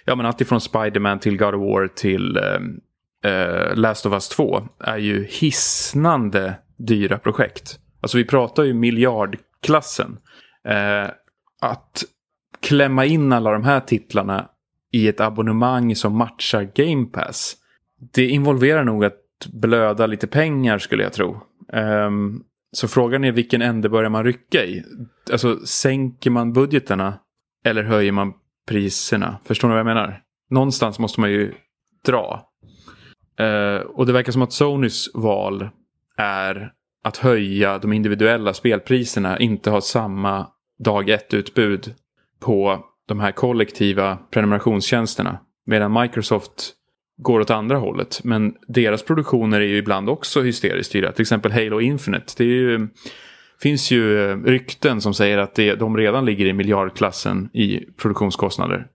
[0.06, 4.68] ja, men alltifrån Spiderman till God of War till eh, eh Last of Us 2
[4.80, 7.80] är ju hisnande dyra projekt.
[8.02, 9.38] Alltså vi pratar ju miljard.
[9.64, 10.20] Klassen.
[10.68, 11.10] Eh,
[11.62, 12.04] att
[12.60, 14.50] klämma in alla de här titlarna
[14.92, 17.56] i ett abonnemang som matchar Game Pass.
[18.14, 19.20] Det involverar nog att
[19.54, 21.42] blöda lite pengar skulle jag tro.
[21.74, 24.84] Um, så frågan är vilken ände börjar man rycka i?
[25.32, 27.20] Alltså sänker man budgeterna
[27.66, 28.34] eller höjer man
[28.68, 29.40] priserna?
[29.46, 30.22] Förstår ni vad jag menar?
[30.50, 31.54] Någonstans måste man ju
[32.06, 32.46] dra.
[33.42, 35.70] Uh, och det verkar som att Sonys val
[36.18, 36.74] är
[37.10, 40.48] att höja de individuella spelpriserna, inte har samma
[40.84, 41.94] dag ett-utbud
[42.40, 45.40] på de här kollektiva prenumerationstjänsterna.
[45.66, 46.74] Medan Microsoft
[47.18, 48.22] går åt andra hållet.
[48.24, 51.12] Men deras produktioner är ju ibland också hysteriskt dyra.
[51.12, 52.34] Till exempel Halo Infinite.
[52.38, 52.88] Det ju,
[53.62, 58.88] finns ju eh, rykten som säger att det, de redan ligger i miljardklassen i produktionskostnader.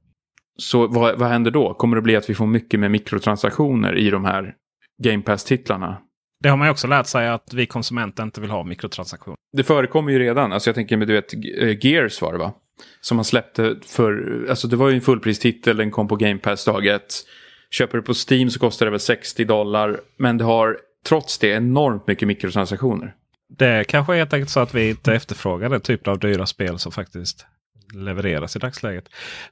[0.56, 1.74] Så vad, vad händer då?
[1.74, 4.54] Kommer det bli att vi får mycket med mikrotransaktioner i de här
[5.02, 5.98] Game Pass-titlarna?
[6.44, 9.36] Det har man ju också lärt sig att vi konsumenter inte vill ha mikrotransaktioner.
[9.52, 10.52] Det förekommer ju redan.
[10.52, 11.34] Alltså jag tänker med du vet
[11.84, 12.52] Gears var det va?
[13.00, 16.64] Som man släppte för, alltså det var ju en fullpristitel, den kom på Game Pass
[16.64, 17.14] dag ett.
[17.70, 20.00] Köper du på Steam så kostar det väl 60 dollar.
[20.16, 23.14] Men det har trots det enormt mycket mikrotransaktioner.
[23.58, 26.78] Det kanske är helt enkelt så att vi inte efterfrågar den typen av dyra spel
[26.78, 27.46] som faktiskt
[27.94, 29.08] levereras i dagsläget.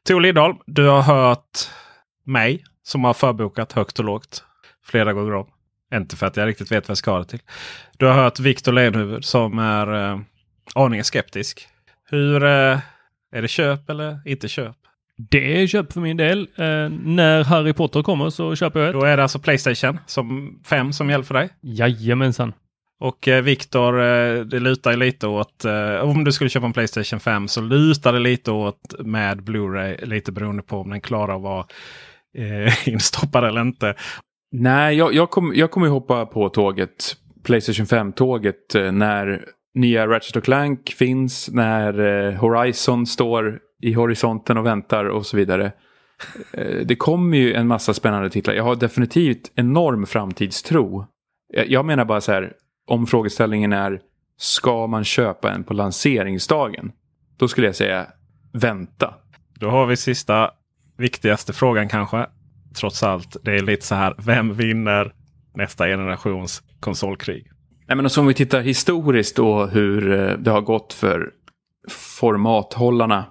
[0.06, 1.58] Tor Liddahl, du har hört
[2.24, 4.44] mig som har förbokat högt och lågt
[4.84, 5.46] flera gånger om.
[5.92, 7.42] Inte för att jag riktigt vet vad jag ska ha det till.
[7.96, 10.20] Du har hört Viktor Lenhuvud som är eh,
[10.74, 11.68] aningen skeptisk.
[12.10, 12.78] Hur eh,
[13.32, 14.76] är det köp eller inte köp?
[15.30, 16.40] Det är köp för min del.
[16.40, 18.94] Eh, när Harry Potter kommer så köper jag ett.
[18.94, 21.48] Då är det alltså Playstation som 5 som gäller för dig?
[21.60, 22.52] Jajamensan.
[23.00, 27.20] Och eh, Viktor, eh, det lutar lite åt, eh, om du skulle köpa en Playstation
[27.20, 30.04] 5 så lutar det lite åt med Blu-ray.
[30.04, 31.66] Lite beroende på om den klarar att vara
[32.38, 33.94] eh, instoppad eller inte.
[34.54, 39.44] Nej, jag, jag kommer jag kommer hoppa på tåget, Playstation 5-tåget, eh, när
[39.74, 45.72] nya Ratchet Clank finns, när eh, Horizon står i horisonten och väntar och så vidare.
[46.52, 48.54] Eh, det kommer ju en massa spännande titlar.
[48.54, 51.06] Jag har definitivt enorm framtidstro.
[51.66, 52.52] Jag menar bara så här,
[52.86, 54.00] om frågeställningen är
[54.36, 56.92] ska man köpa en på lanseringsdagen?
[57.36, 58.06] Då skulle jag säga
[58.52, 59.14] vänta.
[59.60, 60.50] Då har vi sista
[60.96, 62.26] viktigaste frågan kanske.
[62.74, 65.14] Trots allt, det är lite så här, vem vinner
[65.54, 67.50] nästa generations konsolkrig?
[67.88, 71.30] Nej, men om vi tittar historiskt då hur eh, det har gått för
[71.90, 73.24] formathållarna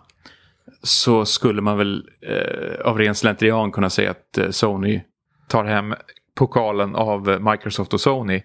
[0.84, 5.02] så skulle man väl eh, av ren slentrian kunna säga att eh, Sony
[5.48, 5.94] tar hem
[6.36, 8.42] pokalen av Microsoft och Sony.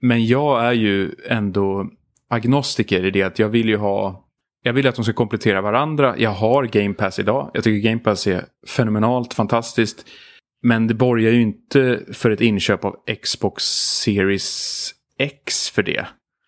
[0.00, 1.90] Men jag är ju ändå
[2.28, 4.27] agnostiker i det att jag vill ju ha
[4.68, 6.14] jag vill att de ska komplettera varandra.
[6.18, 7.50] Jag har Game Pass idag.
[7.54, 10.06] Jag tycker Game Pass är fenomenalt fantastiskt.
[10.62, 13.64] Men det borgar ju inte för ett inköp av Xbox
[14.02, 16.06] Series X för det.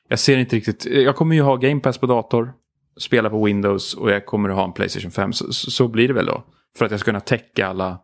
[0.08, 0.86] Jag ser inte riktigt.
[0.86, 2.52] Jag kommer ju ha Game Pass på dator.
[2.98, 5.32] Spela på Windows och jag kommer att ha en Playstation 5.
[5.32, 6.44] Så, så blir det väl då.
[6.78, 7.98] För att jag ska kunna täcka alla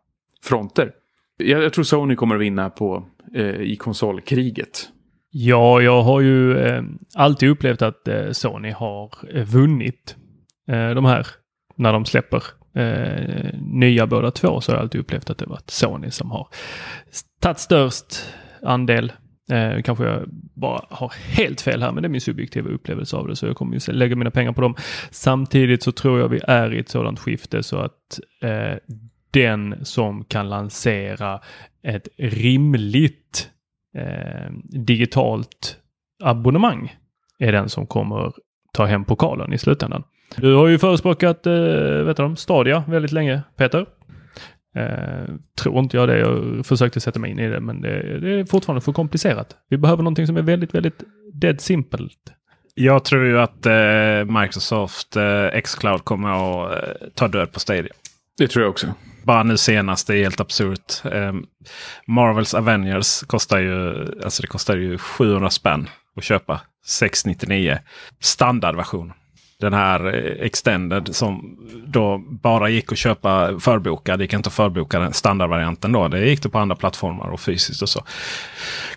[0.44, 0.92] fronter.
[1.36, 4.88] Jag, jag tror Sony kommer att vinna på, eh, i konsolkriget.
[5.38, 6.82] Ja, jag har ju eh,
[7.14, 10.16] alltid upplevt att eh, Sony har eh, vunnit
[10.68, 11.26] eh, de här
[11.76, 12.42] när de släpper
[12.74, 16.48] eh, nya båda två så har jag alltid upplevt att det varit Sony som har
[17.40, 19.12] tagit störst andel.
[19.50, 23.28] Eh, kanske jag bara har helt fel här, men det är min subjektiva upplevelse av
[23.28, 24.74] det, så jag kommer ju lägga mina pengar på dem.
[25.10, 28.76] Samtidigt så tror jag vi är i ett sådant skifte så att eh,
[29.30, 31.40] den som kan lansera
[31.82, 33.50] ett rimligt
[33.96, 35.76] eh, digitalt
[36.22, 36.96] abonnemang
[37.38, 38.32] är den som kommer
[38.72, 40.02] ta hem pokalen i slutändan.
[40.36, 41.52] Du har ju förespråkat eh,
[42.04, 43.86] vet du, Stadia väldigt länge, Peter.
[44.76, 46.18] Eh, tror inte jag det.
[46.18, 49.56] Jag försökte sätta mig in i det, men det, det, är fortfarande för komplicerat.
[49.68, 52.08] Vi behöver någonting som är väldigt, väldigt dead simple.
[52.74, 57.92] Jag tror ju att eh, Microsoft eh, Xcloud kommer att eh, ta död på Stadia.
[58.38, 58.86] Det tror jag också.
[59.26, 61.04] Bara nu senast, det är helt absurt.
[61.04, 61.32] Eh,
[62.06, 66.60] Marvels Avengers kostar ju, alltså det kostar ju 700 spänn att köpa.
[66.86, 67.78] 699
[68.20, 69.12] standardversion.
[69.60, 74.18] Den här eh, Extended som då bara gick att köpa förbokad.
[74.18, 76.08] Det gick inte att förboka den standardvarianten då.
[76.08, 78.04] Det gick det på andra plattformar och fysiskt och så.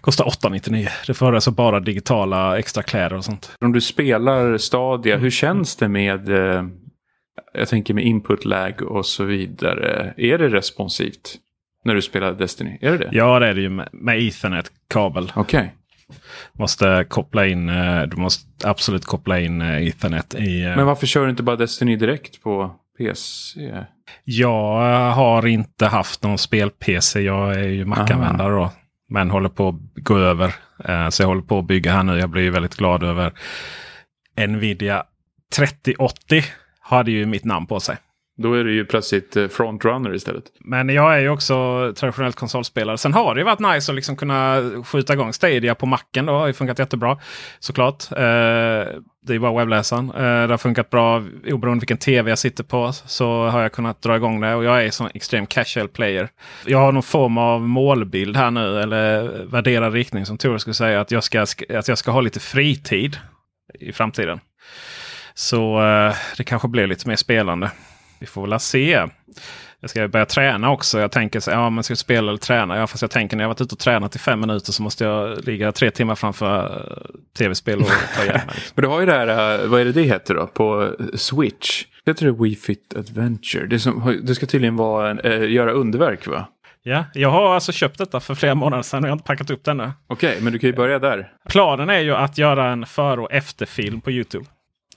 [0.01, 0.89] Kostar 899.
[1.07, 3.51] Det var alltså bara digitala extra kläder och sånt.
[3.61, 6.63] Om du spelar Stadia, hur känns det med eh,
[7.53, 10.13] jag tänker med input lag och så vidare.
[10.17, 11.35] Är det responsivt
[11.83, 12.77] när du spelar Destiny?
[12.81, 13.09] Är det det?
[13.11, 15.31] Ja, det är det ju med, med Ethernet-kabel.
[15.35, 15.59] Okej.
[15.59, 15.69] Okay.
[16.53, 20.73] Måste koppla in, eh, du måste absolut koppla in eh, Ethernet i...
[20.75, 23.71] Men varför kör du inte bara Destiny direkt på PC?
[24.23, 27.21] Jag har inte haft någon spel-PC.
[27.21, 28.71] Jag är ju Mac-användare då.
[29.09, 30.55] Men håller på att gå över.
[31.09, 32.19] Så jag håller på att bygga här nu.
[32.19, 33.33] Jag blir väldigt glad över
[34.47, 35.03] Nvidia
[35.55, 36.43] 3080
[36.89, 37.97] hade ju mitt namn på sig.
[38.41, 40.43] Då är det ju plötsligt eh, frontrunner istället.
[40.59, 41.55] Men jag är ju också
[41.95, 42.97] traditionellt konsolspelare.
[42.97, 46.25] Sen har det ju varit nice att liksom kunna skjuta igång Stadia på macken.
[46.25, 46.31] Då.
[46.31, 47.17] Det har funkat jättebra
[47.59, 48.11] såklart.
[48.11, 48.17] Eh,
[49.21, 50.09] det är bara webbläsaren.
[50.09, 52.91] Eh, det har funkat bra oberoende vilken tv jag sitter på.
[52.93, 54.55] Så har jag kunnat dra igång det.
[54.55, 56.29] Och jag är en extrem casual player.
[56.65, 58.81] Jag har någon form av målbild här nu.
[58.81, 61.01] Eller värderad riktning som Tore skulle säga.
[61.01, 63.17] Att jag ska, att jag ska ha lite fritid
[63.79, 64.39] i framtiden.
[65.39, 67.71] Så eh, det kanske blir lite mer spelande.
[68.19, 69.05] Vi får väl se.
[69.79, 70.99] Jag ska börja träna också.
[70.99, 72.77] Jag tänker så ja, man ska spela eller träna.
[72.77, 75.03] Ja, fast jag tänker när jag varit ute och tränat i fem minuter så måste
[75.03, 78.55] jag ligga tre timmar framför uh, tv-spel och ta igen mig.
[78.75, 81.85] Men du har ju det här, uh, vad är det det heter då, på Switch?
[82.05, 83.67] Heter det Wii Fit Adventure?
[83.67, 86.47] Det, som, det ska tydligen vara en, uh, göra underverk va?
[86.83, 89.49] Ja, jag har alltså köpt detta för flera månader sedan och jag har inte packat
[89.49, 89.91] upp den ännu.
[90.07, 91.31] Okej, okay, men du kan ju börja där.
[91.49, 94.45] Planen är ju att göra en före och efterfilm på Youtube.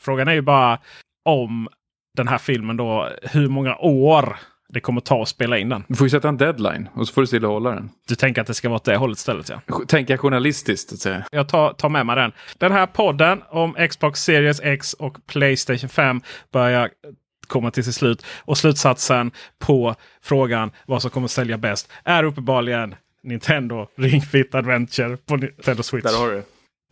[0.03, 0.79] Frågan är ju bara
[1.25, 1.69] om
[2.17, 4.37] den här filmen då, hur många år
[4.73, 5.85] det kommer ta att spela in den.
[5.89, 7.91] Du får ju sätta en deadline och så får du stilla hålla den.
[8.09, 9.61] Du tänker att det ska vara åt det hållet istället ja.
[9.89, 10.93] Tänka journalistiskt.
[10.93, 11.25] Att säga.
[11.31, 12.33] Jag tar, tar med mig den.
[12.59, 16.21] Den här podden om Xbox Series X och Playstation 5
[16.53, 16.91] börjar
[17.47, 18.27] komma till sitt slut.
[18.45, 24.55] Och slutsatsen på frågan vad som kommer att sälja bäst är uppenbarligen Nintendo Ring Fit
[24.55, 26.05] Adventure på Nintendo Switch.
[26.05, 26.43] Där har du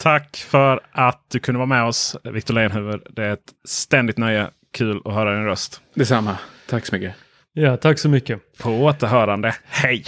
[0.03, 3.01] Tack för att du kunde vara med oss, Victor Lenhuvud.
[3.11, 4.51] Det är ett ständigt nöje.
[4.73, 5.81] Kul att höra din röst.
[5.95, 6.39] Detsamma.
[6.69, 7.15] Tack så mycket.
[7.53, 8.59] Ja, tack så mycket.
[8.59, 9.55] På återhörande.
[9.65, 10.05] Hej!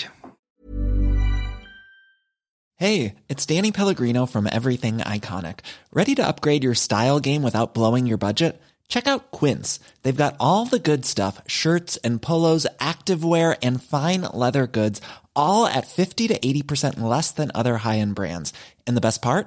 [2.80, 5.58] Hej, it's Danny Pellegrino from Everything Iconic.
[5.92, 8.62] Ready to upgrade your style game without blowing your budget?
[8.88, 9.80] Check out Quince.
[10.02, 15.00] They've got all the good stuff, shirts and polos, activewear and fine leather goods,
[15.34, 18.52] all at 50 to 80% less than other high-end brands.
[18.86, 19.46] And the best part?